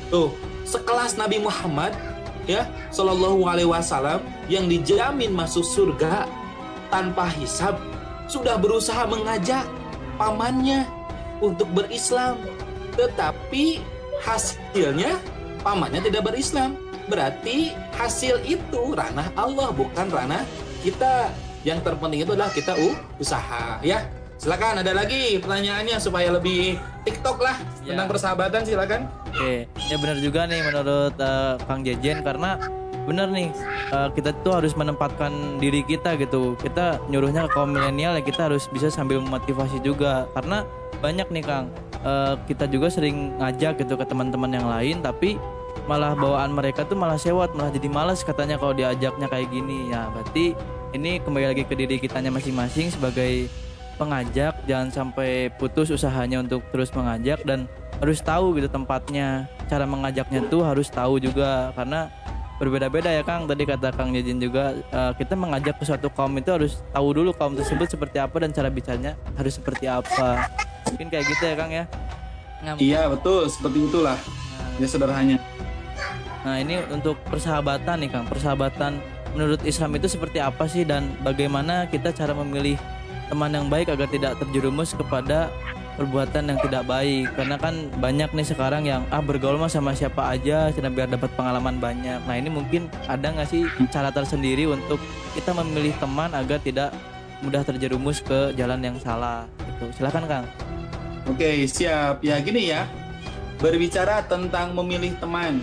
Tuh, 0.10 0.34
sekelas 0.66 1.16
Nabi 1.16 1.40
Muhammad 1.42 1.94
ya 2.50 2.66
Shallallahu 2.90 3.46
Alaihi 3.46 3.70
Wasallam 3.70 4.22
yang 4.50 4.66
dijamin 4.66 5.34
masuk 5.34 5.66
surga 5.66 6.26
tanpa 6.90 7.30
hisab 7.38 7.78
sudah 8.28 8.58
berusaha 8.58 9.06
mengajak 9.08 9.64
pamannya 10.22 10.86
untuk 11.42 11.66
berislam, 11.74 12.38
tetapi 12.94 13.82
hasilnya 14.22 15.18
pamannya 15.66 16.06
tidak 16.06 16.30
berislam. 16.30 16.78
Berarti 17.10 17.74
hasil 17.98 18.46
itu 18.46 18.94
ranah 18.94 19.34
Allah 19.34 19.74
bukan 19.74 20.14
ranah 20.14 20.46
kita. 20.86 21.34
Yang 21.62 21.86
terpenting 21.86 22.26
itu 22.26 22.34
adalah 22.34 22.54
kita 22.54 22.74
uh, 22.74 22.98
usaha 23.18 23.82
ya. 23.82 24.06
Silakan 24.42 24.82
ada 24.82 24.98
lagi 24.98 25.38
pertanyaannya 25.38 26.02
supaya 26.02 26.34
lebih 26.34 26.74
TikTok 27.06 27.38
lah 27.38 27.54
ya. 27.86 27.94
tentang 27.94 28.10
persahabatan 28.10 28.62
silakan. 28.66 29.02
Oke, 29.30 29.70
ya 29.70 29.96
benar 30.02 30.18
juga 30.18 30.50
nih 30.50 30.62
menurut 30.66 31.14
uh, 31.22 31.62
Kang 31.70 31.86
Jejen 31.86 32.26
karena 32.26 32.58
benar 33.06 33.28
nih 33.34 33.50
uh, 33.92 34.10
kita 34.14 34.34
tuh 34.46 34.58
harus 34.58 34.74
menempatkan 34.78 35.58
diri 35.58 35.82
kita 35.86 36.16
gitu. 36.18 36.54
Kita 36.60 37.02
nyuruhnya 37.10 37.50
ke 37.50 37.58
kaum 37.58 37.74
milenial 37.74 38.18
ya 38.18 38.24
kita 38.24 38.50
harus 38.50 38.70
bisa 38.70 38.88
sambil 38.94 39.20
memotivasi 39.22 39.82
juga. 39.82 40.30
Karena 40.34 40.64
banyak 41.02 41.28
nih 41.34 41.44
Kang 41.44 41.66
uh, 42.06 42.38
kita 42.46 42.70
juga 42.70 42.94
sering 42.94 43.36
ngajak 43.42 43.82
gitu 43.82 43.98
ke 43.98 44.06
teman-teman 44.06 44.52
yang 44.54 44.68
lain 44.70 45.02
tapi 45.02 45.42
malah 45.90 46.14
bawaan 46.14 46.54
mereka 46.54 46.86
tuh 46.86 46.94
malah 46.94 47.18
sewot 47.18 47.58
malah 47.58 47.74
jadi 47.74 47.90
malas 47.90 48.22
katanya 48.22 48.62
kalau 48.62 48.74
diajaknya 48.78 49.28
kayak 49.28 49.50
gini. 49.50 49.90
Ya 49.90 50.08
berarti 50.14 50.54
ini 50.94 51.18
kembali 51.24 51.46
lagi 51.56 51.64
ke 51.66 51.74
diri 51.74 51.98
kitanya 51.98 52.30
masing-masing 52.30 52.94
sebagai 52.94 53.50
pengajak. 53.98 54.58
Jangan 54.66 54.90
sampai 54.90 55.50
putus 55.58 55.90
usahanya 55.90 56.42
untuk 56.42 56.66
terus 56.70 56.94
mengajak 56.94 57.42
dan 57.46 57.66
harus 58.02 58.22
tahu 58.22 58.58
gitu 58.58 58.70
tempatnya. 58.70 59.50
Cara 59.70 59.86
mengajaknya 59.86 60.46
tuh 60.50 60.66
harus 60.66 60.90
tahu 60.90 61.22
juga 61.22 61.72
karena 61.78 62.10
berbeda-beda 62.62 63.10
ya 63.10 63.26
Kang. 63.26 63.50
Tadi 63.50 63.66
kata 63.66 63.90
Kang 63.90 64.14
Jejin 64.14 64.38
juga 64.38 64.78
uh, 64.94 65.18
kita 65.18 65.34
mengajak 65.34 65.82
ke 65.82 65.84
suatu 65.90 66.14
kaum 66.14 66.38
itu 66.38 66.54
harus 66.54 66.86
tahu 66.94 67.18
dulu 67.18 67.34
kaum 67.34 67.58
tersebut 67.58 67.90
seperti 67.90 68.22
apa 68.22 68.38
dan 68.38 68.54
cara 68.54 68.70
bicaranya 68.70 69.18
harus 69.34 69.58
seperti 69.58 69.90
apa. 69.90 70.46
Mungkin 70.94 71.10
kayak 71.10 71.26
gitu 71.26 71.44
ya 71.50 71.56
Kang 71.58 71.72
ya? 71.74 71.86
Nggak, 72.62 72.76
iya 72.78 73.02
betul. 73.10 73.50
Seperti 73.50 73.90
itulah 73.90 74.18
nah, 74.22 74.70
ya 74.78 74.86
sederhananya. 74.86 75.38
Nah 76.46 76.56
ini 76.62 76.86
untuk 76.94 77.18
persahabatan 77.26 78.06
nih 78.06 78.10
Kang. 78.14 78.30
Persahabatan 78.30 79.02
menurut 79.34 79.66
Islam 79.66 79.98
itu 79.98 80.06
seperti 80.06 80.38
apa 80.38 80.70
sih? 80.70 80.86
Dan 80.86 81.10
bagaimana 81.26 81.90
kita 81.90 82.14
cara 82.14 82.38
memilih 82.38 82.78
teman 83.34 83.50
yang 83.50 83.66
baik 83.74 83.90
agar 83.90 84.06
tidak 84.06 84.38
terjerumus 84.38 84.94
kepada 84.94 85.50
perbuatan 86.02 86.50
yang 86.50 86.60
tidak 86.66 86.84
baik. 86.90 87.30
Karena 87.38 87.56
kan 87.62 87.94
banyak 88.02 88.34
nih 88.34 88.48
sekarang 88.50 88.84
yang 88.90 89.06
ah 89.14 89.22
bergaul 89.22 89.62
mah 89.62 89.70
sama 89.70 89.94
siapa 89.94 90.34
aja 90.34 90.74
cina 90.74 90.90
biar 90.90 91.06
dapat 91.14 91.30
pengalaman 91.38 91.78
banyak. 91.78 92.18
Nah 92.26 92.36
ini 92.36 92.50
mungkin 92.50 92.90
ada 93.06 93.30
nggak 93.30 93.46
sih 93.46 93.70
cara 93.94 94.10
tersendiri 94.10 94.66
untuk 94.66 94.98
kita 95.38 95.54
memilih 95.54 95.94
teman 96.02 96.34
agar 96.34 96.58
tidak 96.58 96.90
mudah 97.46 97.62
terjerumus 97.62 98.26
ke 98.26 98.58
jalan 98.58 98.82
yang 98.82 98.98
salah? 98.98 99.46
Itu 99.78 99.94
silakan 99.94 100.26
kang. 100.26 100.46
Oke 101.30 101.70
siap. 101.70 102.26
Ya 102.26 102.42
gini 102.42 102.74
ya. 102.74 102.90
Berbicara 103.62 104.26
tentang 104.26 104.74
memilih 104.74 105.14
teman 105.22 105.62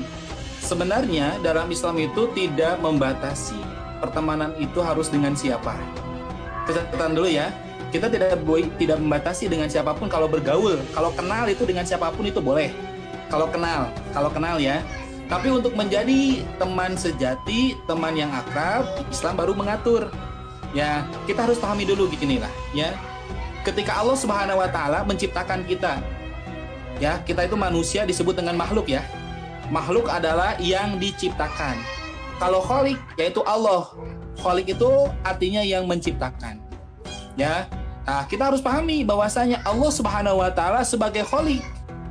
sebenarnya 0.62 1.34
dalam 1.42 1.66
Islam 1.66 1.98
itu 1.98 2.30
tidak 2.30 2.78
membatasi 2.78 3.58
pertemanan 3.98 4.54
itu 4.62 4.78
harus 4.78 5.10
dengan 5.10 5.34
siapa. 5.34 5.74
Catatan 6.70 7.18
dulu 7.18 7.26
ya 7.26 7.50
kita 7.88 8.12
tidak 8.12 8.36
boleh 8.44 8.68
tidak 8.76 9.00
membatasi 9.00 9.48
dengan 9.48 9.68
siapa 9.68 9.96
pun 9.96 10.12
kalau 10.12 10.28
bergaul. 10.28 10.76
Kalau 10.92 11.10
kenal 11.16 11.48
itu 11.48 11.64
dengan 11.64 11.88
siapa 11.88 12.12
pun 12.12 12.28
itu 12.28 12.40
boleh. 12.40 12.68
Kalau 13.32 13.48
kenal 13.48 13.88
kalau 14.12 14.30
kenal 14.32 14.60
ya. 14.60 14.84
Tapi 15.28 15.52
untuk 15.52 15.76
menjadi 15.76 16.40
teman 16.56 16.96
sejati 16.96 17.76
teman 17.84 18.16
yang 18.16 18.32
akrab 18.32 18.88
Islam 19.12 19.36
baru 19.36 19.52
mengatur. 19.52 20.08
Ya 20.76 21.04
kita 21.24 21.48
harus 21.48 21.56
pahami 21.56 21.88
dulu 21.88 22.08
beginilah 22.12 22.50
ya. 22.76 22.92
Ketika 23.64 24.00
Allah 24.00 24.16
Subhanahu 24.16 24.60
Wa 24.60 24.68
Taala 24.72 25.00
menciptakan 25.04 25.64
kita 25.68 26.00
ya 26.98 27.20
kita 27.24 27.44
itu 27.44 27.56
manusia 27.56 28.04
disebut 28.04 28.36
dengan 28.36 28.56
makhluk 28.56 28.88
ya. 28.88 29.04
Makhluk 29.68 30.08
adalah 30.08 30.56
yang 30.60 30.96
diciptakan. 30.96 31.76
Kalau 32.40 32.60
kholik 32.64 32.96
yaitu 33.20 33.44
Allah. 33.44 33.92
Kholik 34.38 34.70
itu 34.70 34.88
artinya 35.26 35.60
yang 35.60 35.84
menciptakan. 35.84 36.62
Ya. 37.36 37.68
Nah, 38.08 38.24
kita 38.24 38.48
harus 38.48 38.64
pahami 38.64 39.04
bahwasanya 39.04 39.60
Allah 39.68 39.92
Subhanahu 39.92 40.40
wa 40.40 40.48
taala 40.48 40.80
sebagai 40.80 41.28
Kholik 41.28 41.60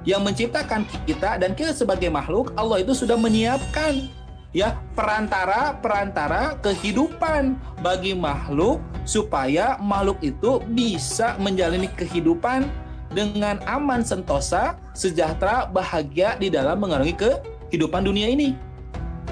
yang 0.06 0.22
menciptakan 0.22 0.86
kita 1.10 1.42
dan 1.42 1.58
kita 1.58 1.74
sebagai 1.74 2.14
makhluk, 2.14 2.54
Allah 2.54 2.86
itu 2.86 2.94
sudah 2.94 3.18
menyiapkan 3.18 4.06
ya 4.54 4.78
perantara-perantara 4.94 6.62
kehidupan 6.62 7.58
bagi 7.82 8.14
makhluk 8.14 8.78
supaya 9.10 9.82
makhluk 9.82 10.22
itu 10.22 10.62
bisa 10.70 11.34
menjalani 11.42 11.90
kehidupan 11.98 12.70
dengan 13.10 13.58
aman 13.66 14.06
sentosa, 14.06 14.78
sejahtera, 14.94 15.66
bahagia 15.66 16.38
di 16.38 16.54
dalam 16.54 16.78
mengarungi 16.78 17.18
kehidupan 17.18 18.06
dunia 18.06 18.30
ini. 18.30 18.54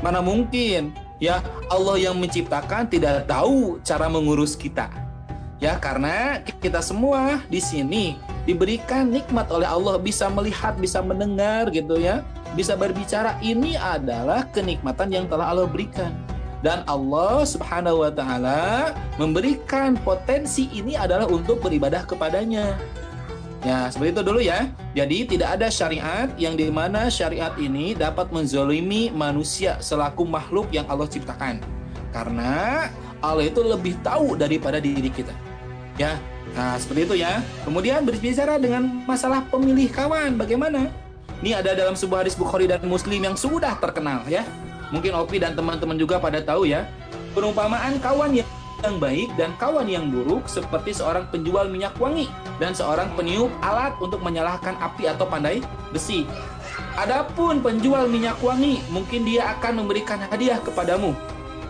Mana 0.01 0.17
mungkin 0.17 0.97
ya 1.21 1.45
Allah 1.69 2.09
yang 2.09 2.17
menciptakan 2.17 2.89
tidak 2.89 3.29
tahu 3.29 3.77
cara 3.85 4.09
mengurus 4.09 4.57
kita 4.57 5.04
ya 5.63 5.79
karena 5.79 6.43
kita 6.59 6.83
semua 6.83 7.39
di 7.47 7.63
sini 7.63 8.19
diberikan 8.43 9.07
nikmat 9.07 9.47
oleh 9.47 9.65
Allah 9.65 9.95
bisa 9.97 10.27
melihat 10.27 10.75
bisa 10.75 10.99
mendengar 10.99 11.71
gitu 11.71 11.95
ya 11.95 12.21
bisa 12.53 12.75
berbicara 12.75 13.39
ini 13.39 13.79
adalah 13.79 14.47
kenikmatan 14.51 15.11
yang 15.11 15.25
telah 15.31 15.55
Allah 15.55 15.67
berikan 15.67 16.11
dan 16.59 16.83
Allah 16.89 17.45
Subhanahu 17.47 18.03
wa 18.03 18.11
taala 18.11 18.93
memberikan 19.15 19.95
potensi 20.01 20.67
ini 20.75 20.99
adalah 20.99 21.27
untuk 21.29 21.63
beribadah 21.63 22.03
kepadanya 22.03 22.75
Ya, 23.65 23.89
seperti 23.89 24.13
itu 24.13 24.21
dulu 24.21 24.39
ya. 24.45 24.69
Jadi 24.93 25.25
tidak 25.25 25.57
ada 25.57 25.73
syariat 25.73 26.29
yang 26.37 26.53
di 26.53 26.69
mana 26.69 27.09
syariat 27.09 27.49
ini 27.57 27.97
dapat 27.97 28.29
menzolimi 28.29 29.09
manusia 29.09 29.81
selaku 29.81 30.21
makhluk 30.21 30.69
yang 30.69 30.85
Allah 30.85 31.09
ciptakan. 31.09 31.65
Karena 32.13 32.85
Allah 33.25 33.49
itu 33.49 33.65
lebih 33.65 33.97
tahu 34.05 34.37
daripada 34.37 34.77
diri 34.77 35.09
kita. 35.09 35.33
Ya, 35.95 36.19
nah 36.51 36.75
seperti 36.75 37.07
itu 37.07 37.15
ya. 37.23 37.39
Kemudian 37.63 38.03
berbicara 38.03 38.59
dengan 38.59 39.03
masalah 39.07 39.47
pemilih 39.47 39.87
kawan, 39.91 40.35
bagaimana? 40.35 40.91
Ini 41.39 41.63
ada 41.63 41.75
dalam 41.75 41.95
sebuah 41.95 42.23
hadis 42.23 42.35
Bukhari 42.35 42.67
dan 42.67 42.83
Muslim 42.83 43.23
yang 43.23 43.35
sudah 43.35 43.75
terkenal 43.79 44.23
ya. 44.27 44.43
Mungkin 44.91 45.15
Opi 45.15 45.39
dan 45.39 45.55
teman-teman 45.55 45.95
juga 45.95 46.19
pada 46.19 46.39
tahu 46.43 46.67
ya. 46.67 46.87
Perumpamaan 47.35 47.99
kawan 47.99 48.31
yang 48.31 48.47
yang 48.83 48.99
baik 48.99 49.33
dan 49.39 49.55
kawan 49.57 49.87
yang 49.87 50.11
buruk 50.11 50.45
seperti 50.45 50.93
seorang 50.93 51.25
penjual 51.31 51.65
minyak 51.71 51.95
wangi 51.97 52.27
dan 52.61 52.75
seorang 52.75 53.07
peniup 53.17 53.49
alat 53.63 53.95
untuk 54.03 54.19
menyalakan 54.21 54.75
api 54.77 55.09
atau 55.09 55.25
pandai 55.25 55.63
besi. 55.89 56.27
Adapun 56.99 57.63
penjual 57.63 58.07
minyak 58.07 58.39
wangi, 58.43 58.83
mungkin 58.91 59.23
dia 59.23 59.57
akan 59.57 59.83
memberikan 59.83 60.19
hadiah 60.27 60.59
kepadamu 60.59 61.15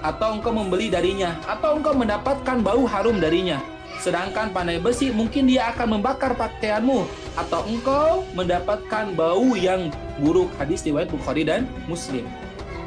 atau 0.02 0.38
engkau 0.38 0.54
membeli 0.54 0.90
darinya 0.90 1.34
atau 1.50 1.78
engkau 1.78 1.94
mendapatkan 1.98 2.62
bau 2.62 2.86
harum 2.86 3.18
darinya. 3.18 3.62
Sedangkan 4.06 4.54
pandai 4.54 4.78
besi 4.78 5.10
mungkin 5.10 5.50
dia 5.50 5.74
akan 5.74 5.98
membakar 5.98 6.38
pakaianmu 6.38 7.10
atau 7.34 7.66
engkau 7.66 8.22
mendapatkan 8.38 9.10
bau 9.18 9.58
yang 9.58 9.90
buruk. 10.22 10.54
Hadis 10.62 10.86
riwayat 10.86 11.10
Bukhari 11.10 11.42
dan 11.42 11.66
Muslim. 11.90 12.22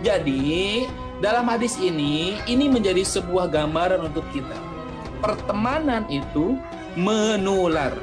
Jadi, 0.07 0.87
dalam 1.19 1.51
hadis 1.51 1.75
ini, 1.83 2.39
ini 2.47 2.71
menjadi 2.71 3.03
sebuah 3.03 3.51
gambaran 3.51 4.07
untuk 4.07 4.23
kita. 4.31 4.55
Pertemanan 5.19 6.07
itu 6.07 6.55
menular. 6.95 7.99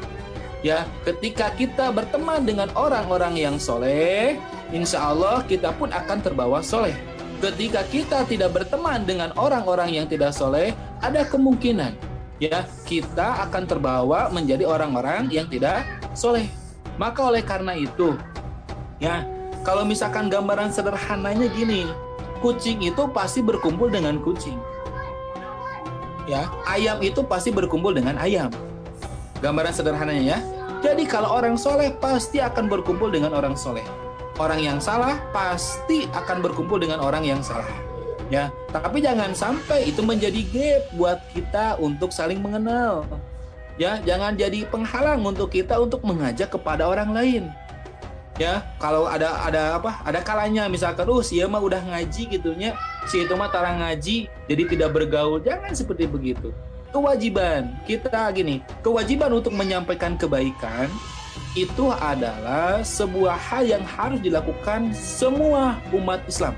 Ya, 0.59 0.83
ketika 1.07 1.55
kita 1.55 1.95
berteman 1.95 2.43
dengan 2.43 2.67
orang-orang 2.75 3.39
yang 3.39 3.55
soleh, 3.55 4.35
insya 4.75 5.15
Allah 5.15 5.39
kita 5.47 5.71
pun 5.79 5.87
akan 5.87 6.19
terbawa 6.19 6.59
soleh. 6.59 6.91
Ketika 7.39 7.87
kita 7.87 8.27
tidak 8.27 8.51
berteman 8.51 9.07
dengan 9.07 9.31
orang-orang 9.39 10.03
yang 10.03 10.03
tidak 10.03 10.35
soleh, 10.35 10.75
ada 10.99 11.23
kemungkinan 11.23 12.14
ya 12.41 12.67
kita 12.83 13.47
akan 13.47 13.63
terbawa 13.63 14.27
menjadi 14.31 14.67
orang-orang 14.67 15.31
yang 15.31 15.47
tidak 15.47 15.87
soleh. 16.11 16.47
Maka 16.95 17.27
oleh 17.27 17.43
karena 17.43 17.75
itu, 17.75 18.15
ya 19.03 19.27
kalau 19.67 19.83
misalkan 19.83 20.31
gambaran 20.31 20.71
sederhananya 20.71 21.51
gini, 21.51 21.89
kucing 22.39 22.85
itu 22.85 23.03
pasti 23.11 23.43
berkumpul 23.43 23.91
dengan 23.91 24.21
kucing. 24.23 24.55
Ya, 26.25 26.49
ayam 26.65 26.97
itu 27.05 27.21
pasti 27.21 27.53
berkumpul 27.53 27.93
dengan 27.93 28.17
ayam. 28.17 28.49
Gambaran 29.43 29.73
sederhananya 29.75 30.23
ya. 30.23 30.39
Jadi 30.81 31.05
kalau 31.05 31.33
orang 31.33 31.57
soleh 31.57 31.93
pasti 31.97 32.41
akan 32.41 32.69
berkumpul 32.69 33.09
dengan 33.13 33.33
orang 33.33 33.53
soleh. 33.53 33.85
Orang 34.35 34.59
yang 34.59 34.77
salah 34.83 35.17
pasti 35.31 36.09
akan 36.11 36.43
berkumpul 36.43 36.81
dengan 36.81 36.99
orang 36.99 37.23
yang 37.23 37.41
salah. 37.41 37.84
Ya, 38.33 38.49
tapi 38.73 39.05
jangan 39.05 39.37
sampai 39.37 39.85
itu 39.93 40.01
menjadi 40.01 40.41
gap 40.49 40.83
buat 40.97 41.19
kita 41.29 41.77
untuk 41.77 42.09
saling 42.09 42.41
mengenal. 42.41 43.05
Ya, 43.77 44.01
jangan 44.01 44.33
jadi 44.33 44.65
penghalang 44.65 45.21
untuk 45.21 45.53
kita 45.53 45.77
untuk 45.77 46.01
mengajak 46.01 46.49
kepada 46.49 46.89
orang 46.89 47.11
lain. 47.13 47.45
ya 48.35 48.67
kalau 48.83 49.07
ada 49.07 49.47
ada 49.47 49.79
apa 49.79 50.03
ada 50.03 50.19
kalanya 50.19 50.67
misalkan 50.67 51.07
oh 51.07 51.23
si 51.23 51.39
mah 51.47 51.63
udah 51.63 51.79
ngaji 51.79 52.35
gitunya 52.35 52.75
si 53.07 53.23
itu 53.23 53.31
mah 53.31 53.47
tarang 53.47 53.79
ngaji 53.79 54.27
jadi 54.51 54.63
tidak 54.67 54.89
bergaul 54.91 55.39
jangan 55.39 55.71
seperti 55.71 56.03
begitu 56.03 56.51
kewajiban 56.91 57.71
kita 57.87 58.27
gini 58.35 58.59
kewajiban 58.83 59.31
untuk 59.31 59.55
menyampaikan 59.55 60.19
kebaikan 60.19 60.91
itu 61.55 61.87
adalah 61.95 62.83
sebuah 62.83 63.39
hal 63.39 63.63
yang 63.63 63.83
harus 63.87 64.19
dilakukan 64.19 64.91
semua 64.91 65.79
umat 65.95 66.19
Islam 66.27 66.51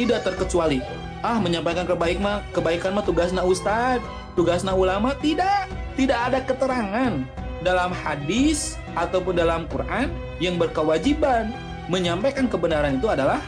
tidak 0.00 0.24
terkecuali 0.24 0.80
ah 1.20 1.36
menyampaikan 1.36 1.84
kebaikan 1.84 2.22
mah 2.24 2.38
kebaikan 2.56 2.96
mah 2.96 3.04
tugasnya 3.04 3.44
ustadz 3.44 4.00
tugasnya 4.32 4.72
ulama 4.72 5.12
tidak 5.20 5.68
tidak 6.00 6.18
ada 6.32 6.38
keterangan 6.40 7.12
dalam 7.60 7.92
hadis 7.92 8.80
ataupun 8.96 9.36
dalam 9.36 9.68
Quran 9.68 10.08
yang 10.40 10.56
berkewajiban 10.56 11.52
menyampaikan 11.92 12.48
kebenaran 12.48 12.96
itu 12.96 13.10
adalah 13.12 13.44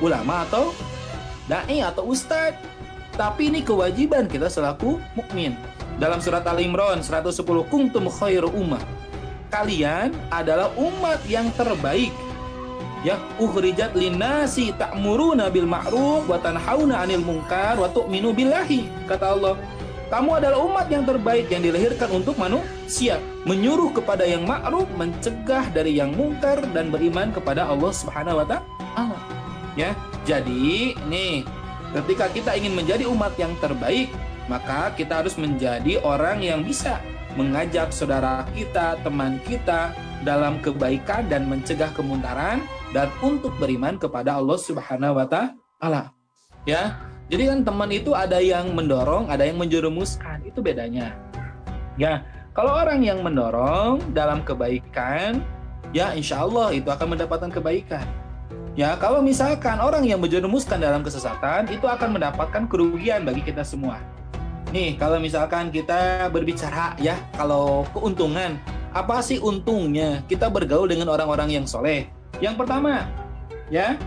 ulama 0.00 0.46
atau 0.48 0.72
dai 1.50 1.82
atau 1.82 2.08
ustadz. 2.08 2.58
Tapi 3.16 3.48
ini 3.48 3.64
kewajiban 3.64 4.28
kita 4.28 4.52
selaku 4.52 5.00
mukmin. 5.16 5.56
Dalam 5.96 6.20
surat 6.20 6.44
Al 6.44 6.60
Imran 6.60 7.00
110 7.00 7.40
kuntum 7.72 8.12
khairu 8.12 8.52
ummah. 8.52 8.82
Kalian 9.48 10.12
adalah 10.28 10.68
umat 10.76 11.24
yang 11.24 11.48
terbaik. 11.56 12.12
Ya, 13.04 13.20
ukhrijat 13.36 13.92
linnasi 13.92 14.72
ta'muruna 14.74 15.52
bil 15.52 15.68
ma'ruf 15.68 16.26
wa 16.26 16.40
tanhauna 16.40 17.04
'anil 17.04 17.22
munkar 17.22 17.76
wa 17.76 17.86
tu'minu 17.92 18.32
billahi. 18.32 18.88
Kata 19.04 19.36
Allah, 19.36 19.54
kamu 20.06 20.38
adalah 20.38 20.58
umat 20.62 20.86
yang 20.86 21.02
terbaik 21.02 21.50
yang 21.50 21.66
dilahirkan 21.66 22.08
untuk 22.14 22.38
manusia, 22.38 23.18
menyuruh 23.42 23.90
kepada 23.90 24.22
yang 24.22 24.46
ma'ruf, 24.46 24.86
mencegah 24.94 25.66
dari 25.74 25.98
yang 25.98 26.14
mungkar 26.14 26.62
dan 26.70 26.94
beriman 26.94 27.34
kepada 27.34 27.66
Allah 27.66 27.90
Subhanahu 27.90 28.42
wa 28.42 28.46
taala. 28.46 29.18
Ya. 29.74 29.92
Jadi, 30.26 30.98
nih, 31.06 31.46
ketika 31.94 32.26
kita 32.34 32.58
ingin 32.58 32.74
menjadi 32.74 33.06
umat 33.06 33.38
yang 33.38 33.54
terbaik, 33.62 34.10
maka 34.50 34.90
kita 34.98 35.22
harus 35.22 35.38
menjadi 35.38 36.02
orang 36.02 36.42
yang 36.42 36.66
bisa 36.66 36.98
mengajak 37.38 37.94
saudara 37.94 38.42
kita, 38.56 38.98
teman 39.06 39.38
kita 39.46 39.94
dalam 40.26 40.58
kebaikan 40.58 41.30
dan 41.30 41.46
mencegah 41.46 41.94
kemuntaran 41.94 42.66
dan 42.90 43.06
untuk 43.22 43.54
beriman 43.62 43.94
kepada 43.94 44.34
Allah 44.34 44.58
Subhanahu 44.58 45.22
wa 45.22 45.26
taala. 45.30 46.10
Ya, 46.66 46.98
jadi 47.30 47.54
kan 47.54 47.62
teman 47.62 47.94
itu 47.94 48.10
ada 48.10 48.42
yang 48.42 48.74
mendorong, 48.74 49.30
ada 49.30 49.46
yang 49.46 49.62
menjerumuskan, 49.62 50.42
itu 50.42 50.58
bedanya. 50.58 51.14
Ya, 51.94 52.26
kalau 52.50 52.74
orang 52.74 53.06
yang 53.06 53.22
mendorong 53.22 54.02
dalam 54.10 54.42
kebaikan, 54.42 55.38
ya 55.94 56.10
insya 56.18 56.42
Allah 56.42 56.74
itu 56.74 56.90
akan 56.90 57.14
mendapatkan 57.14 57.50
kebaikan. 57.54 58.06
Ya, 58.76 58.92
kalau 59.00 59.24
misalkan 59.24 59.80
orang 59.80 60.04
yang 60.04 60.20
menjerumuskan 60.20 60.76
dalam 60.76 61.00
kesesatan, 61.00 61.64
itu 61.72 61.88
akan 61.88 62.20
mendapatkan 62.20 62.68
kerugian 62.68 63.24
bagi 63.24 63.40
kita 63.40 63.64
semua. 63.64 64.02
Nih, 64.68 64.98
kalau 65.00 65.16
misalkan 65.16 65.72
kita 65.72 66.28
berbicara 66.28 66.92
ya, 67.00 67.16
kalau 67.38 67.88
keuntungan, 67.96 68.60
apa 68.96 69.20
sih 69.20 69.36
untungnya 69.36 70.24
kita 70.24 70.48
bergaul 70.48 70.88
dengan 70.88 71.12
orang-orang 71.12 71.60
yang 71.60 71.66
soleh? 71.68 72.08
Yang 72.40 72.64
pertama, 72.64 73.04
ya, 73.68 74.00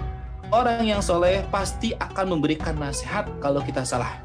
orang 0.49 0.81
yang 0.81 0.97
soleh 0.97 1.45
pasti 1.53 1.93
akan 1.93 2.33
memberikan 2.33 2.73
nasihat 2.73 3.29
kalau 3.37 3.61
kita 3.61 3.85
salah. 3.85 4.17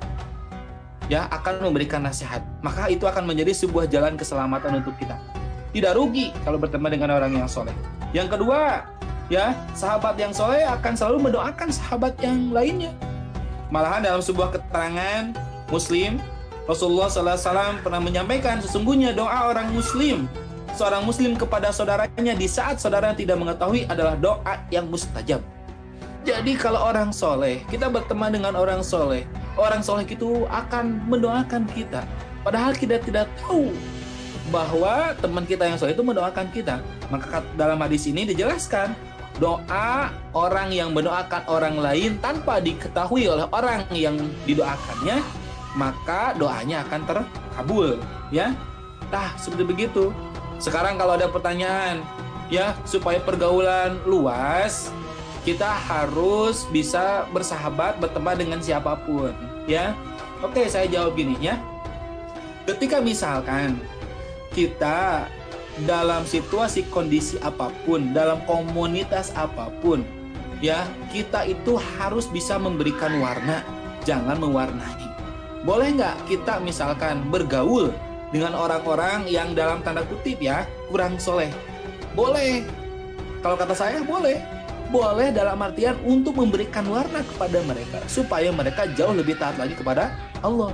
Ya, 1.13 1.29
akan 1.29 1.69
memberikan 1.69 2.01
nasihat. 2.01 2.41
Maka 2.65 2.89
itu 2.89 3.05
akan 3.05 3.29
menjadi 3.29 3.53
sebuah 3.53 3.93
jalan 3.93 4.17
keselamatan 4.17 4.81
untuk 4.81 4.97
kita. 4.97 5.21
Tidak 5.77 5.93
rugi 5.93 6.33
kalau 6.49 6.57
berteman 6.57 6.89
dengan 6.89 7.13
orang 7.13 7.37
yang 7.37 7.45
soleh. 7.45 7.77
Yang 8.17 8.41
kedua, 8.41 8.89
ya, 9.29 9.53
sahabat 9.77 10.17
yang 10.17 10.33
soleh 10.33 10.65
akan 10.65 10.97
selalu 10.97 11.29
mendoakan 11.29 11.69
sahabat 11.69 12.17
yang 12.25 12.57
lainnya. 12.57 12.97
Malahan 13.69 14.01
dalam 14.01 14.25
sebuah 14.25 14.57
keterangan 14.57 15.37
Muslim, 15.69 16.17
Rasulullah 16.65 17.13
SAW 17.13 17.85
pernah 17.85 18.01
menyampaikan 18.01 18.65
sesungguhnya 18.65 19.13
doa 19.13 19.53
orang 19.53 19.69
Muslim 19.77 20.25
seorang 20.75 21.07
Muslim 21.07 21.39
kepada 21.39 21.71
saudaranya 21.71 22.35
di 22.35 22.51
saat 22.51 22.83
saudara 22.83 23.15
tidak 23.15 23.39
mengetahui 23.39 23.87
adalah 23.87 24.19
doa 24.19 24.55
yang 24.69 24.91
mustajab. 24.91 25.41
Jadi 26.25 26.57
kalau 26.57 26.81
orang 26.81 27.13
soleh, 27.13 27.63
kita 27.69 27.87
berteman 27.87 28.33
dengan 28.33 28.57
orang 28.57 28.81
soleh, 28.81 29.29
orang 29.55 29.85
soleh 29.85 30.09
itu 30.09 30.49
akan 30.49 31.05
mendoakan 31.07 31.69
kita. 31.71 32.03
Padahal 32.43 32.73
kita 32.75 33.01
tidak 33.01 33.29
tahu 33.45 33.73
bahwa 34.49 35.13
teman 35.21 35.45
kita 35.45 35.69
yang 35.69 35.77
soleh 35.77 35.93
itu 35.93 36.05
mendoakan 36.05 36.49
kita. 36.53 36.81
Maka 37.13 37.45
dalam 37.55 37.77
hadis 37.81 38.09
ini 38.09 38.25
dijelaskan 38.25 38.97
doa 39.37 40.11
orang 40.33 40.73
yang 40.73 40.97
mendoakan 40.97 41.45
orang 41.47 41.77
lain 41.77 42.17
tanpa 42.25 42.59
diketahui 42.59 43.29
oleh 43.29 43.45
orang 43.53 43.85
yang 43.93 44.17
didoakannya, 44.49 45.21
maka 45.77 46.33
doanya 46.41 46.89
akan 46.89 47.01
terkabul. 47.05 48.01
Ya, 48.33 48.57
Nah, 49.13 49.31
seperti 49.39 49.63
begitu. 49.63 50.11
Sekarang 50.65 50.97
kalau 50.97 51.13
ada 51.13 51.29
pertanyaan, 51.29 52.01
ya 52.49 52.73
supaya 52.89 53.21
pergaulan 53.21 54.01
luas, 54.09 54.89
kita 55.45 55.69
harus 55.69 56.65
bisa 56.73 57.29
bersahabat 57.37 58.01
berteman 58.01 58.33
dengan 58.41 58.61
siapa 58.65 58.97
pun 59.05 59.37
ya. 59.69 59.93
Oke 60.41 60.65
saya 60.73 60.89
jawab 60.89 61.21
gini 61.21 61.37
ya. 61.37 61.61
Ketika 62.65 63.05
misalkan 63.05 63.77
kita 64.57 65.29
dalam 65.85 66.25
situasi 66.25 66.89
kondisi 66.89 67.37
apa 67.45 67.69
pun 67.85 68.17
dalam 68.17 68.41
komunitas 68.49 69.37
apa 69.37 69.69
pun 69.85 70.01
ya 70.65 70.89
kita 71.13 71.45
itu 71.45 71.77
harus 72.01 72.25
bisa 72.25 72.57
memberikan 72.57 73.21
warna. 73.21 73.61
Jangan 74.09 74.41
mewarnai. 74.41 75.13
Boleh 75.61 75.93
nggak 75.93 76.25
kita 76.25 76.57
misalkan 76.65 77.21
bergaul 77.29 77.93
dengan 78.35 78.59
orang-orang 78.59 79.31
yang 79.31 79.55
dalam 79.55 79.79
tanda 79.87 80.03
kutip 80.03 80.43
ya 80.43 80.67
kurang 80.91 81.15
soleh 81.23 81.55
boleh 82.19 82.67
kalau 83.47 83.55
kata 83.55 83.79
saya 83.79 84.03
boleh 84.03 84.43
boleh 84.91 85.35
dalam 85.35 85.59
artian 85.63 85.97
untuk 86.07 86.39
memberikan 86.39 86.85
warna 86.91 87.23
kepada 87.23 87.59
mereka 87.67 87.99
supaya 88.11 88.51
mereka 88.51 88.91
jauh 88.95 89.15
lebih 89.15 89.35
taat 89.41 89.59
lagi 89.59 89.75
kepada 89.75 90.15
Allah. 90.39 90.71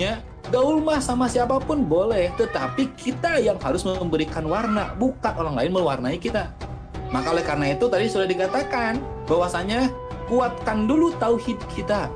Ya, 0.00 0.24
gaul 0.48 0.80
mah 0.80 1.04
sama 1.04 1.28
siapa 1.28 1.60
pun 1.60 1.84
boleh, 1.84 2.32
tetapi 2.40 2.88
kita 2.96 3.36
yang 3.42 3.60
harus 3.60 3.84
memberikan 3.84 4.48
warna, 4.48 4.96
bukan 4.96 5.36
orang 5.36 5.54
lain 5.60 5.70
mewarnai 5.76 6.16
kita. 6.16 6.48
Maka 7.12 7.36
oleh 7.36 7.44
karena 7.44 7.74
itu 7.74 7.90
tadi 7.90 8.06
sudah 8.08 8.24
dikatakan 8.24 9.02
bahwasanya 9.28 9.92
kuatkan 10.30 10.88
dulu 10.88 11.12
tauhid 11.20 11.58
kita. 11.74 12.08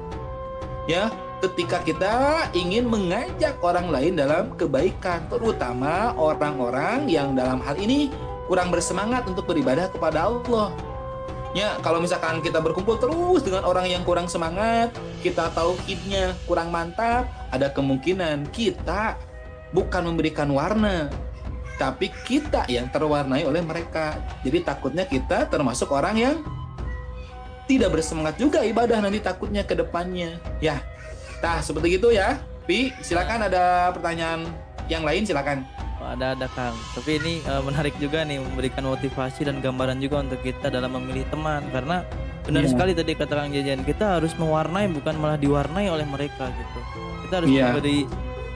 Ya, 0.89 1.13
ketika 1.45 1.85
kita 1.85 2.15
ingin 2.57 2.89
mengajak 2.89 3.61
orang 3.61 3.93
lain 3.93 4.17
dalam 4.17 4.57
kebaikan, 4.57 5.29
terutama 5.29 6.17
orang-orang 6.17 7.05
yang 7.05 7.37
dalam 7.37 7.61
hal 7.61 7.77
ini 7.77 8.09
kurang 8.49 8.73
bersemangat 8.73 9.29
untuk 9.29 9.45
beribadah 9.45 9.93
kepada 9.93 10.25
Allah. 10.33 10.73
Ya, 11.53 11.77
kalau 11.85 12.03
misalkan 12.03 12.43
kita 12.43 12.59
berkumpul 12.65 12.99
terus 12.99 13.45
dengan 13.45 13.63
orang 13.69 13.87
yang 13.87 14.03
kurang 14.03 14.27
semangat, 14.27 14.91
kita 15.21 15.53
tahu 15.53 15.77
kitnya 15.85 16.35
kurang 16.49 16.73
mantap, 16.73 17.29
ada 17.53 17.71
kemungkinan 17.71 18.51
kita 18.51 19.15
bukan 19.71 20.03
memberikan 20.11 20.51
warna, 20.51 21.13
tapi 21.77 22.11
kita 22.25 22.67
yang 22.73 22.91
terwarnai 22.91 23.45
oleh 23.47 23.63
mereka. 23.63 24.19
Jadi 24.43 24.65
takutnya 24.65 25.05
kita 25.07 25.47
termasuk 25.47 25.93
orang 25.95 26.17
yang 26.19 26.37
tidak 27.71 27.97
bersemangat 27.97 28.35
juga 28.41 28.65
ibadah 28.65 28.99
nanti 28.99 29.21
takutnya 29.21 29.63
ke 29.63 29.77
depannya. 29.77 30.41
Ya. 30.59 30.81
Nah, 31.45 31.61
seperti 31.61 32.01
itu 32.01 32.09
ya. 32.09 32.41
Pi, 32.65 32.89
silakan 33.05 33.53
ada 33.53 33.93
pertanyaan 33.93 34.49
yang 34.89 35.05
lain 35.05 35.29
silakan. 35.29 35.61
Oh, 36.01 36.09
ada 36.09 36.33
ada 36.33 36.49
Kang. 36.57 36.73
Tapi 36.97 37.21
ini 37.21 37.45
uh, 37.45 37.61
menarik 37.61 37.93
juga 38.01 38.25
nih 38.25 38.41
memberikan 38.41 38.89
motivasi 38.89 39.45
dan 39.45 39.61
gambaran 39.61 40.01
juga 40.01 40.25
untuk 40.25 40.41
kita 40.41 40.73
dalam 40.73 40.97
memilih 40.97 41.29
teman 41.29 41.61
karena 41.69 42.01
benar 42.45 42.65
yeah. 42.65 42.73
sekali 42.73 42.93
tadi 42.97 43.13
kata 43.17 43.33
Kang 43.37 43.53
Jajan 43.53 43.85
kita 43.85 44.21
harus 44.21 44.33
mewarnai 44.41 44.89
bukan 44.93 45.17
malah 45.21 45.37
diwarnai 45.37 45.93
oleh 45.93 46.09
mereka 46.09 46.49
gitu. 46.49 46.79
Kita 47.29 47.35
harus 47.45 47.49
yeah. 47.53 47.73
memberi 47.73 47.99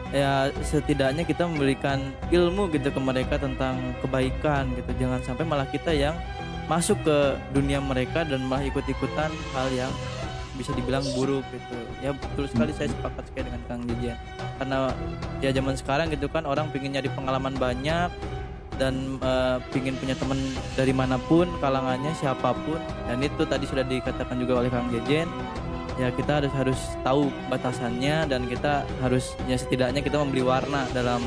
ya 0.08 0.32
setidaknya 0.64 1.28
kita 1.28 1.44
memberikan 1.44 2.00
ilmu 2.32 2.72
gitu 2.72 2.88
ke 2.88 3.00
mereka 3.00 3.36
tentang 3.36 3.76
kebaikan 4.00 4.72
gitu. 4.76 4.90
Jangan 4.96 5.20
sampai 5.24 5.44
malah 5.44 5.68
kita 5.68 5.92
yang 5.92 6.16
masuk 6.68 7.00
ke 7.04 7.36
dunia 7.52 7.80
mereka 7.80 8.24
dan 8.24 8.44
malah 8.44 8.64
ikut-ikutan 8.64 9.32
hal 9.56 9.68
yang 9.72 9.92
bisa 10.56 10.72
dibilang 10.72 11.04
buruk 11.12 11.44
gitu. 11.52 11.78
Ya 12.00 12.14
betul 12.16 12.48
sekali 12.48 12.72
saya 12.72 12.88
sepakat 12.88 13.24
sekali 13.28 13.44
dengan 13.52 13.62
Kang 13.68 13.82
Jajan 13.84 14.16
karena 14.58 14.78
ya 15.44 15.50
zaman 15.54 15.74
sekarang 15.76 16.06
gitu 16.14 16.26
kan 16.30 16.46
orang 16.48 16.70
pengen 16.72 16.98
nyari 16.98 17.10
pengalaman 17.12 17.54
banyak 17.58 18.10
dan 18.78 19.18
uh, 19.20 19.58
pingin 19.74 19.98
punya 19.98 20.14
teman 20.14 20.38
dari 20.78 20.94
mana 20.94 21.18
pun 21.18 21.50
kalangannya 21.58 22.14
siapa 22.14 22.54
pun. 22.54 22.78
Dan 23.10 23.20
itu 23.20 23.42
tadi 23.44 23.66
sudah 23.66 23.84
dikatakan 23.84 24.38
juga 24.38 24.62
oleh 24.62 24.70
Kang 24.70 24.88
Jejen 24.88 25.26
ya 25.98 26.14
kita 26.14 26.38
harus 26.38 26.54
harus 26.54 26.80
tahu 27.02 27.26
batasannya 27.50 28.30
dan 28.30 28.46
kita 28.46 28.86
harus 29.02 29.34
ya 29.50 29.58
setidaknya 29.58 29.98
kita 29.98 30.22
memberi 30.22 30.46
warna 30.46 30.86
dalam 30.94 31.18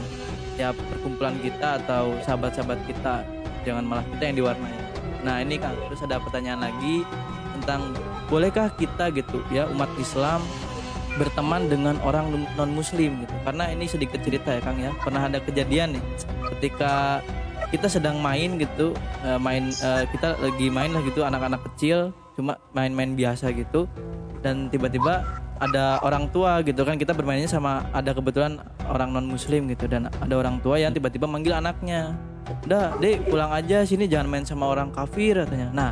ya 0.56 0.72
perkumpulan 0.72 1.36
kita 1.44 1.84
atau 1.84 2.16
sahabat-sahabat 2.24 2.80
kita. 2.88 3.28
Jangan 3.68 3.84
malah 3.86 4.06
kita 4.16 4.24
yang 4.32 4.38
diwarnai. 4.42 4.80
Nah 5.22 5.38
ini 5.44 5.62
kang 5.62 5.78
terus 5.86 6.02
ada 6.02 6.18
pertanyaan 6.18 6.66
lagi 6.66 7.06
tentang 7.62 7.94
bolehkah 8.28 8.74
kita 8.74 9.14
gitu 9.14 9.46
ya 9.54 9.70
umat 9.70 9.90
Islam 10.02 10.42
berteman 11.20 11.68
dengan 11.68 12.00
orang 12.02 12.32
non 12.58 12.72
muslim 12.74 13.22
gitu. 13.22 13.36
Karena 13.46 13.70
ini 13.70 13.86
sedikit 13.86 14.24
cerita 14.24 14.58
ya 14.58 14.62
kang 14.64 14.80
ya. 14.80 14.92
Pernah 15.04 15.30
ada 15.30 15.38
kejadian 15.44 16.00
nih 16.00 16.04
ketika 16.58 17.22
kita 17.72 17.88
sedang 17.88 18.20
main 18.20 18.60
gitu 18.60 18.92
eh, 19.24 19.40
main 19.40 19.72
eh, 19.72 20.04
kita 20.12 20.36
lagi 20.40 20.68
main 20.68 20.92
lah 20.92 21.04
gitu 21.08 21.24
anak-anak 21.24 21.64
kecil 21.72 22.12
cuma 22.36 22.60
main-main 22.76 23.16
biasa 23.16 23.52
gitu 23.56 23.88
dan 24.44 24.68
tiba-tiba 24.72 25.24
ada 25.62 26.02
orang 26.02 26.26
tua 26.34 26.66
gitu 26.66 26.82
kan 26.82 26.98
kita 26.98 27.14
bermainnya 27.14 27.46
sama 27.46 27.86
ada 27.94 28.18
kebetulan 28.18 28.58
orang 28.90 29.14
non 29.14 29.30
muslim 29.30 29.70
gitu 29.70 29.86
dan 29.86 30.10
ada 30.10 30.34
orang 30.34 30.58
tua 30.58 30.82
yang 30.82 30.90
tiba-tiba 30.90 31.30
manggil 31.30 31.54
anaknya. 31.54 32.18
Udah 32.66 32.98
dek 32.98 33.30
pulang 33.30 33.54
aja 33.54 33.86
sini 33.86 34.10
jangan 34.10 34.28
main 34.28 34.44
sama 34.44 34.66
orang 34.66 34.90
kafir 34.90 35.38
katanya. 35.38 35.70
Nah 35.70 35.90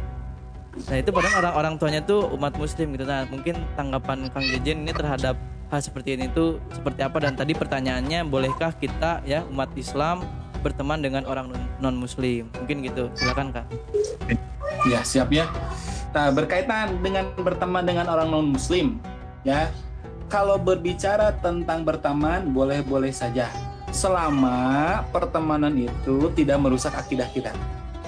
nah 0.69 0.97
itu 1.01 1.09
padahal 1.09 1.41
orang 1.41 1.53
orang 1.57 1.73
tuanya 1.81 2.01
tuh 2.05 2.29
umat 2.37 2.53
muslim 2.55 2.93
gitu. 2.93 3.03
Nah 3.03 3.25
mungkin 3.27 3.57
tanggapan 3.73 4.29
kang 4.29 4.45
Jejen 4.45 4.85
ini 4.85 4.93
terhadap 4.93 5.35
hal 5.69 5.81
seperti 5.81 6.17
ini 6.17 6.29
tuh 6.29 6.61
seperti 6.73 7.01
apa? 7.01 7.17
Dan 7.21 7.33
tadi 7.33 7.57
pertanyaannya 7.57 8.25
bolehkah 8.29 8.73
kita 8.77 9.25
ya 9.25 9.45
umat 9.49 9.73
Islam 9.73 10.21
berteman 10.61 10.99
dengan 10.99 11.23
orang 11.25 11.51
non 11.81 11.95
muslim 11.97 12.47
mungkin 12.57 12.85
gitu. 12.85 13.09
Silakan 13.17 13.49
kak. 13.53 13.65
Ya 14.87 15.01
siap 15.01 15.33
ya. 15.33 15.49
Nah 16.13 16.29
berkaitan 16.33 17.01
dengan 17.01 17.33
berteman 17.37 17.83
dengan 17.85 18.05
orang 18.09 18.29
non 18.29 18.47
muslim 18.53 19.01
ya. 19.41 19.73
Kalau 20.29 20.61
berbicara 20.61 21.33
tentang 21.41 21.81
berteman 21.81 22.53
boleh-boleh 22.53 23.09
saja. 23.09 23.49
Selama 23.89 25.01
pertemanan 25.09 25.73
itu 25.73 26.29
tidak 26.37 26.61
merusak 26.61 26.93
akidah 26.93 27.25
kita. 27.33 27.49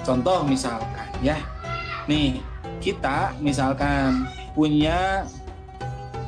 Contoh 0.06 0.46
misalkan 0.46 1.10
ya. 1.18 1.42
Nih 2.06 2.38
kita 2.82 3.38
misalkan 3.38 4.26
punya 4.58 5.22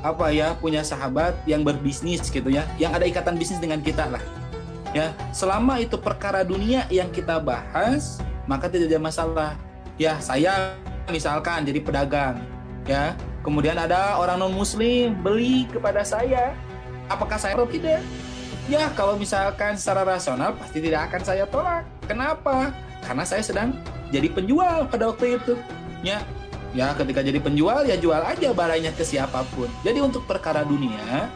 apa 0.06 0.30
ya 0.30 0.54
punya 0.60 0.86
sahabat 0.86 1.34
yang 1.48 1.66
berbisnis 1.66 2.30
gitu 2.30 2.46
ya 2.52 2.62
yang 2.78 2.94
ada 2.94 3.02
ikatan 3.08 3.34
bisnis 3.34 3.58
dengan 3.58 3.82
kita 3.82 4.06
lah 4.06 4.22
ya. 4.94 5.10
Selama 5.34 5.82
itu 5.82 5.98
perkara 5.98 6.46
dunia 6.46 6.86
yang 6.88 7.10
kita 7.10 7.42
bahas 7.42 8.22
maka 8.46 8.70
tidak 8.70 8.94
ada 8.94 9.00
masalah. 9.02 9.52
Ya 9.98 10.16
saya 10.22 10.78
misalkan 11.10 11.66
jadi 11.66 11.82
pedagang 11.82 12.38
ya. 12.86 13.18
Kemudian 13.44 13.76
ada 13.76 14.16
orang 14.16 14.40
non 14.40 14.54
muslim 14.54 15.12
beli 15.20 15.68
kepada 15.68 16.00
saya. 16.06 16.56
Apakah 17.12 17.36
saya 17.36 17.52
atau 17.52 17.68
tidak? 17.68 18.00
Ya 18.64 18.88
kalau 18.96 19.20
misalkan 19.20 19.76
secara 19.76 20.16
rasional 20.16 20.56
pasti 20.56 20.80
tidak 20.80 21.12
akan 21.12 21.20
saya 21.20 21.44
tolak. 21.44 21.84
Kenapa? 22.08 22.72
Karena 23.04 23.24
saya 23.28 23.44
sedang 23.44 23.76
jadi 24.08 24.32
penjual 24.32 24.88
pada 24.88 25.12
waktu 25.12 25.36
itu 25.36 25.60
ya 26.00 26.20
ya 26.74 26.92
ketika 26.98 27.22
jadi 27.22 27.38
penjual 27.38 27.86
ya 27.86 27.94
jual 27.94 28.20
aja 28.20 28.50
barangnya 28.50 28.92
ke 28.92 29.06
siapa 29.06 29.46
pun 29.54 29.70
jadi 29.86 30.02
untuk 30.02 30.26
perkara 30.26 30.66
dunia 30.66 31.30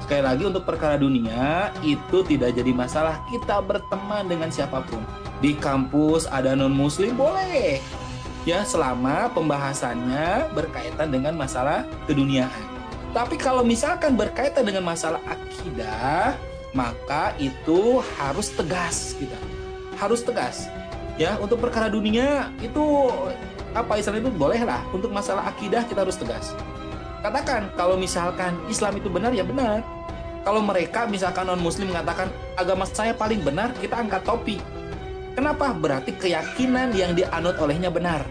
sekali 0.00 0.26
lagi 0.26 0.42
untuk 0.48 0.64
perkara 0.66 0.98
dunia 0.98 1.70
itu 1.84 2.24
tidak 2.26 2.56
jadi 2.56 2.72
masalah 2.74 3.22
kita 3.28 3.60
berteman 3.60 4.26
dengan 4.26 4.48
siapa 4.50 4.82
pun 4.88 5.04
di 5.38 5.54
kampus 5.54 6.26
ada 6.26 6.56
non 6.56 6.72
muslim 6.72 7.14
boleh 7.14 7.78
ya 8.48 8.64
selama 8.64 9.28
pembahasannya 9.36 10.52
berkaitan 10.56 11.12
dengan 11.12 11.36
masalah 11.36 11.84
keduniaan. 12.08 12.66
Tapi 13.10 13.34
kalau 13.34 13.66
misalkan 13.66 14.14
berkaitan 14.14 14.62
dengan 14.62 14.86
masalah 14.86 15.18
akidah, 15.26 16.38
maka 16.70 17.34
itu 17.42 17.98
harus 18.16 18.54
tegas 18.54 19.18
kita. 19.18 19.36
Harus 19.98 20.22
tegas. 20.22 20.70
Ya, 21.18 21.36
untuk 21.36 21.60
perkara 21.60 21.92
dunia 21.92 22.48
itu 22.64 23.12
apa 23.72 23.98
istilah 23.98 24.18
itu 24.18 24.30
boleh 24.32 24.62
lah. 24.62 24.82
Untuk 24.90 25.10
masalah 25.10 25.46
akidah 25.50 25.86
kita 25.86 26.02
harus 26.02 26.18
tegas. 26.18 26.52
Katakan 27.20 27.68
kalau 27.76 28.00
misalkan 28.00 28.56
Islam 28.66 28.96
itu 28.96 29.08
benar 29.12 29.30
ya 29.30 29.44
benar. 29.44 29.84
Kalau 30.40 30.64
mereka 30.64 31.04
misalkan 31.04 31.44
non 31.44 31.60
muslim 31.60 31.92
mengatakan 31.92 32.32
agama 32.56 32.88
saya 32.88 33.12
paling 33.12 33.44
benar, 33.44 33.76
kita 33.76 34.00
angkat 34.00 34.24
topi 34.24 34.56
Kenapa? 35.34 35.70
Berarti 35.72 36.10
keyakinan 36.14 36.90
yang 36.92 37.14
dianut 37.14 37.54
olehnya 37.62 37.88
benar. 37.88 38.26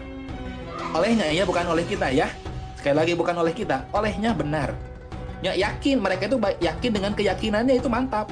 Olehnya 0.92 1.32
ya, 1.32 1.48
bukan 1.48 1.64
oleh 1.64 1.84
kita 1.88 2.12
ya. 2.12 2.28
Sekali 2.76 2.96
lagi 2.96 3.12
bukan 3.16 3.36
oleh 3.36 3.52
kita, 3.52 3.88
olehnya 3.92 4.32
benar. 4.36 4.72
Ya 5.40 5.56
yakin 5.56 6.04
mereka 6.04 6.28
itu 6.28 6.36
yakin 6.60 6.90
dengan 6.92 7.12
keyakinannya 7.16 7.80
itu 7.80 7.88
mantap. 7.88 8.28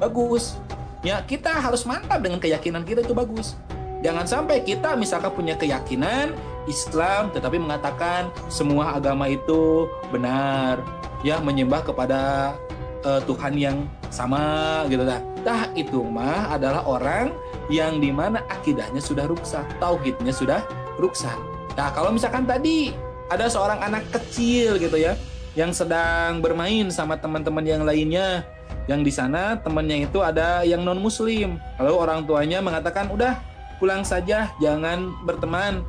Bagus. 0.00 0.56
Ya, 1.04 1.20
kita 1.22 1.52
harus 1.52 1.84
mantap 1.84 2.18
dengan 2.24 2.40
keyakinan 2.40 2.82
kita 2.82 3.04
itu 3.04 3.12
bagus. 3.12 3.54
Jangan 3.98 4.26
sampai 4.30 4.62
kita 4.62 4.94
misalkan 4.94 5.34
punya 5.34 5.58
keyakinan 5.58 6.30
Islam 6.70 7.34
tetapi 7.34 7.58
mengatakan 7.58 8.30
semua 8.46 8.94
agama 8.94 9.26
itu 9.26 9.90
benar, 10.14 10.78
ya 11.26 11.42
menyembah 11.42 11.82
kepada 11.82 12.54
uh, 13.02 13.18
Tuhan 13.26 13.58
yang 13.58 13.76
sama 14.08 14.84
gitu 14.86 15.02
dah. 15.02 15.18
Tah 15.42 15.70
itu 15.74 16.02
mah 16.06 16.54
adalah 16.54 16.86
orang 16.86 17.34
yang 17.72 17.98
di 17.98 18.14
mana 18.14 18.44
akidahnya 18.46 19.02
sudah 19.02 19.26
rusak, 19.26 19.66
tauhidnya 19.82 20.30
sudah 20.30 20.62
rusak. 21.02 21.36
Nah 21.74 21.90
kalau 21.90 22.14
misalkan 22.14 22.46
tadi 22.46 22.94
ada 23.28 23.50
seorang 23.50 23.82
anak 23.82 24.08
kecil 24.14 24.78
gitu 24.78 24.94
ya, 24.94 25.18
yang 25.58 25.74
sedang 25.74 26.38
bermain 26.38 26.86
sama 26.88 27.18
teman-teman 27.18 27.66
yang 27.66 27.82
lainnya, 27.82 28.46
yang 28.86 29.02
di 29.02 29.12
sana 29.12 29.58
temannya 29.58 30.06
itu 30.06 30.22
ada 30.22 30.62
yang 30.62 30.86
non 30.86 31.02
muslim. 31.02 31.58
Lalu 31.82 31.92
orang 31.92 32.24
tuanya 32.24 32.62
mengatakan 32.62 33.10
udah 33.12 33.36
pulang 33.78 34.02
saja, 34.02 34.50
jangan 34.58 35.14
berteman 35.24 35.86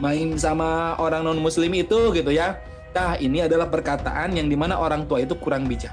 main 0.00 0.32
sama 0.40 0.96
orang 0.96 1.24
non 1.24 1.40
muslim 1.40 1.72
itu 1.76 2.12
gitu 2.16 2.30
ya. 2.32 2.56
Nah 2.96 3.20
ini 3.20 3.44
adalah 3.44 3.68
perkataan 3.68 4.32
yang 4.36 4.48
di 4.48 4.56
mana 4.56 4.80
orang 4.80 5.04
tua 5.04 5.20
itu 5.24 5.36
kurang 5.36 5.68
bijak, 5.68 5.92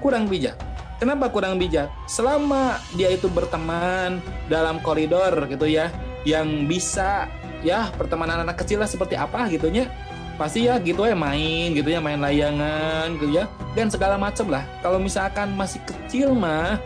kurang 0.00 0.28
bijak. 0.28 0.56
Kenapa 0.98 1.30
kurang 1.30 1.62
bijak? 1.62 1.86
Selama 2.10 2.82
dia 2.98 3.12
itu 3.14 3.30
berteman 3.30 4.18
dalam 4.50 4.82
koridor 4.82 5.46
gitu 5.46 5.70
ya, 5.70 5.94
yang 6.26 6.66
bisa 6.66 7.30
ya 7.62 7.90
pertemanan 7.94 8.42
anak 8.42 8.62
kecil 8.62 8.82
lah 8.82 8.90
seperti 8.90 9.14
apa 9.14 9.46
gitunya, 9.46 9.86
pasti 10.34 10.66
ya 10.66 10.78
gitu 10.82 11.06
ya 11.06 11.14
main 11.14 11.70
gitu 11.70 11.86
ya 11.86 12.02
main 12.02 12.18
layangan 12.18 13.14
gitu 13.18 13.30
ya 13.30 13.46
dan 13.78 13.86
segala 13.86 14.18
macam 14.18 14.50
lah. 14.50 14.66
Kalau 14.82 14.98
misalkan 14.98 15.54
masih 15.54 15.78
kecil 15.86 16.34
mah 16.34 16.82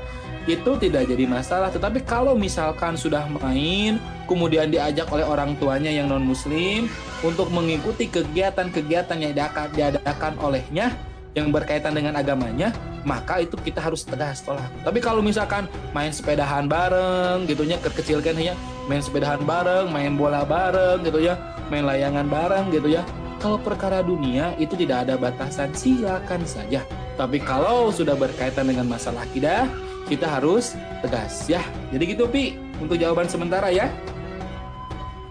itu 0.50 0.74
tidak 0.78 1.06
jadi 1.06 1.24
masalah. 1.28 1.70
Tetapi 1.70 2.02
kalau 2.02 2.34
misalkan 2.34 2.98
sudah 2.98 3.26
main, 3.30 4.02
kemudian 4.26 4.70
diajak 4.70 5.06
oleh 5.14 5.22
orang 5.22 5.54
tuanya 5.58 5.90
yang 5.90 6.10
non 6.10 6.24
muslim 6.24 6.90
untuk 7.22 7.48
mengikuti 7.54 8.10
kegiatan-kegiatan 8.10 9.18
yang 9.18 9.32
diadakan 9.72 10.34
olehnya 10.42 10.94
yang 11.32 11.48
berkaitan 11.48 11.96
dengan 11.96 12.12
agamanya, 12.20 12.76
maka 13.08 13.40
itu 13.40 13.56
kita 13.56 13.80
harus 13.80 14.04
tegas 14.04 14.44
tolak. 14.44 14.68
Tapi 14.84 15.00
kalau 15.00 15.24
misalkan 15.24 15.64
main 15.96 16.12
sepedahan 16.12 16.68
bareng 16.68 17.48
gitu 17.48 17.64
ya, 17.64 17.80
kekecilkan 17.80 18.36
ya, 18.36 18.52
main 18.84 19.00
sepedahan 19.00 19.40
bareng, 19.40 19.88
main 19.88 20.12
bola 20.12 20.44
bareng 20.44 21.00
gitu 21.08 21.24
ya, 21.24 21.40
main 21.72 21.88
layangan 21.88 22.28
bareng 22.28 22.68
gitu 22.68 22.92
ya. 22.92 23.02
Kalau 23.40 23.58
perkara 23.58 24.04
dunia 24.04 24.54
itu 24.60 24.78
tidak 24.78 25.08
ada 25.08 25.18
batasan, 25.18 25.72
silakan 25.74 26.46
saja. 26.46 26.84
Tapi 27.18 27.42
kalau 27.42 27.90
sudah 27.90 28.14
berkaitan 28.14 28.70
dengan 28.70 28.86
masalah 28.86 29.26
akidah, 29.26 29.66
kita 30.06 30.26
harus 30.38 30.74
tegas 31.02 31.46
ya. 31.50 31.62
Jadi 31.94 32.16
gitu 32.16 32.24
Pi, 32.30 32.58
untuk 32.78 32.98
jawaban 32.98 33.28
sementara 33.28 33.70
ya. 33.70 33.90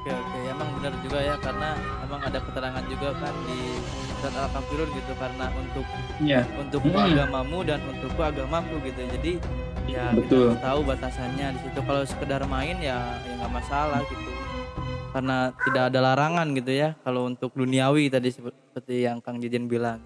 Oke 0.02 0.10
oke, 0.10 0.40
emang 0.50 0.70
benar 0.80 0.94
juga 1.06 1.20
ya 1.22 1.36
karena 1.38 1.70
emang 2.02 2.22
ada 2.26 2.40
keterangan 2.42 2.84
juga 2.90 3.10
kan 3.22 3.34
di 3.46 3.60
surat 4.22 4.38
al 4.38 4.50
kafirun 4.54 4.90
gitu 4.94 5.14
karena 5.18 5.46
untuk 5.58 5.86
ya. 6.22 6.42
untuk 6.62 6.82
hmm. 6.86 6.94
agamamu 6.94 7.60
dan 7.66 7.82
untukku 7.90 8.22
agamaku 8.22 8.76
gitu 8.86 9.02
jadi 9.18 9.34
ya 9.90 10.06
Betul. 10.14 10.54
kita 10.54 10.62
tahu 10.62 10.80
batasannya 10.86 11.48
di 11.58 11.60
situ 11.66 11.80
kalau 11.82 12.04
sekedar 12.06 12.42
main 12.46 12.78
ya 12.78 13.18
ya 13.26 13.34
nggak 13.42 13.50
masalah 13.50 14.02
gitu 14.06 14.32
karena 15.12 15.52
tidak 15.66 15.84
ada 15.90 16.00
larangan 16.00 16.48
gitu 16.54 16.72
ya 16.72 16.94
kalau 17.02 17.26
untuk 17.26 17.50
duniawi 17.58 18.14
tadi 18.14 18.30
seperti 18.30 19.10
yang 19.10 19.20
Kang 19.26 19.42
Jejen 19.42 19.66
bilang 19.66 20.00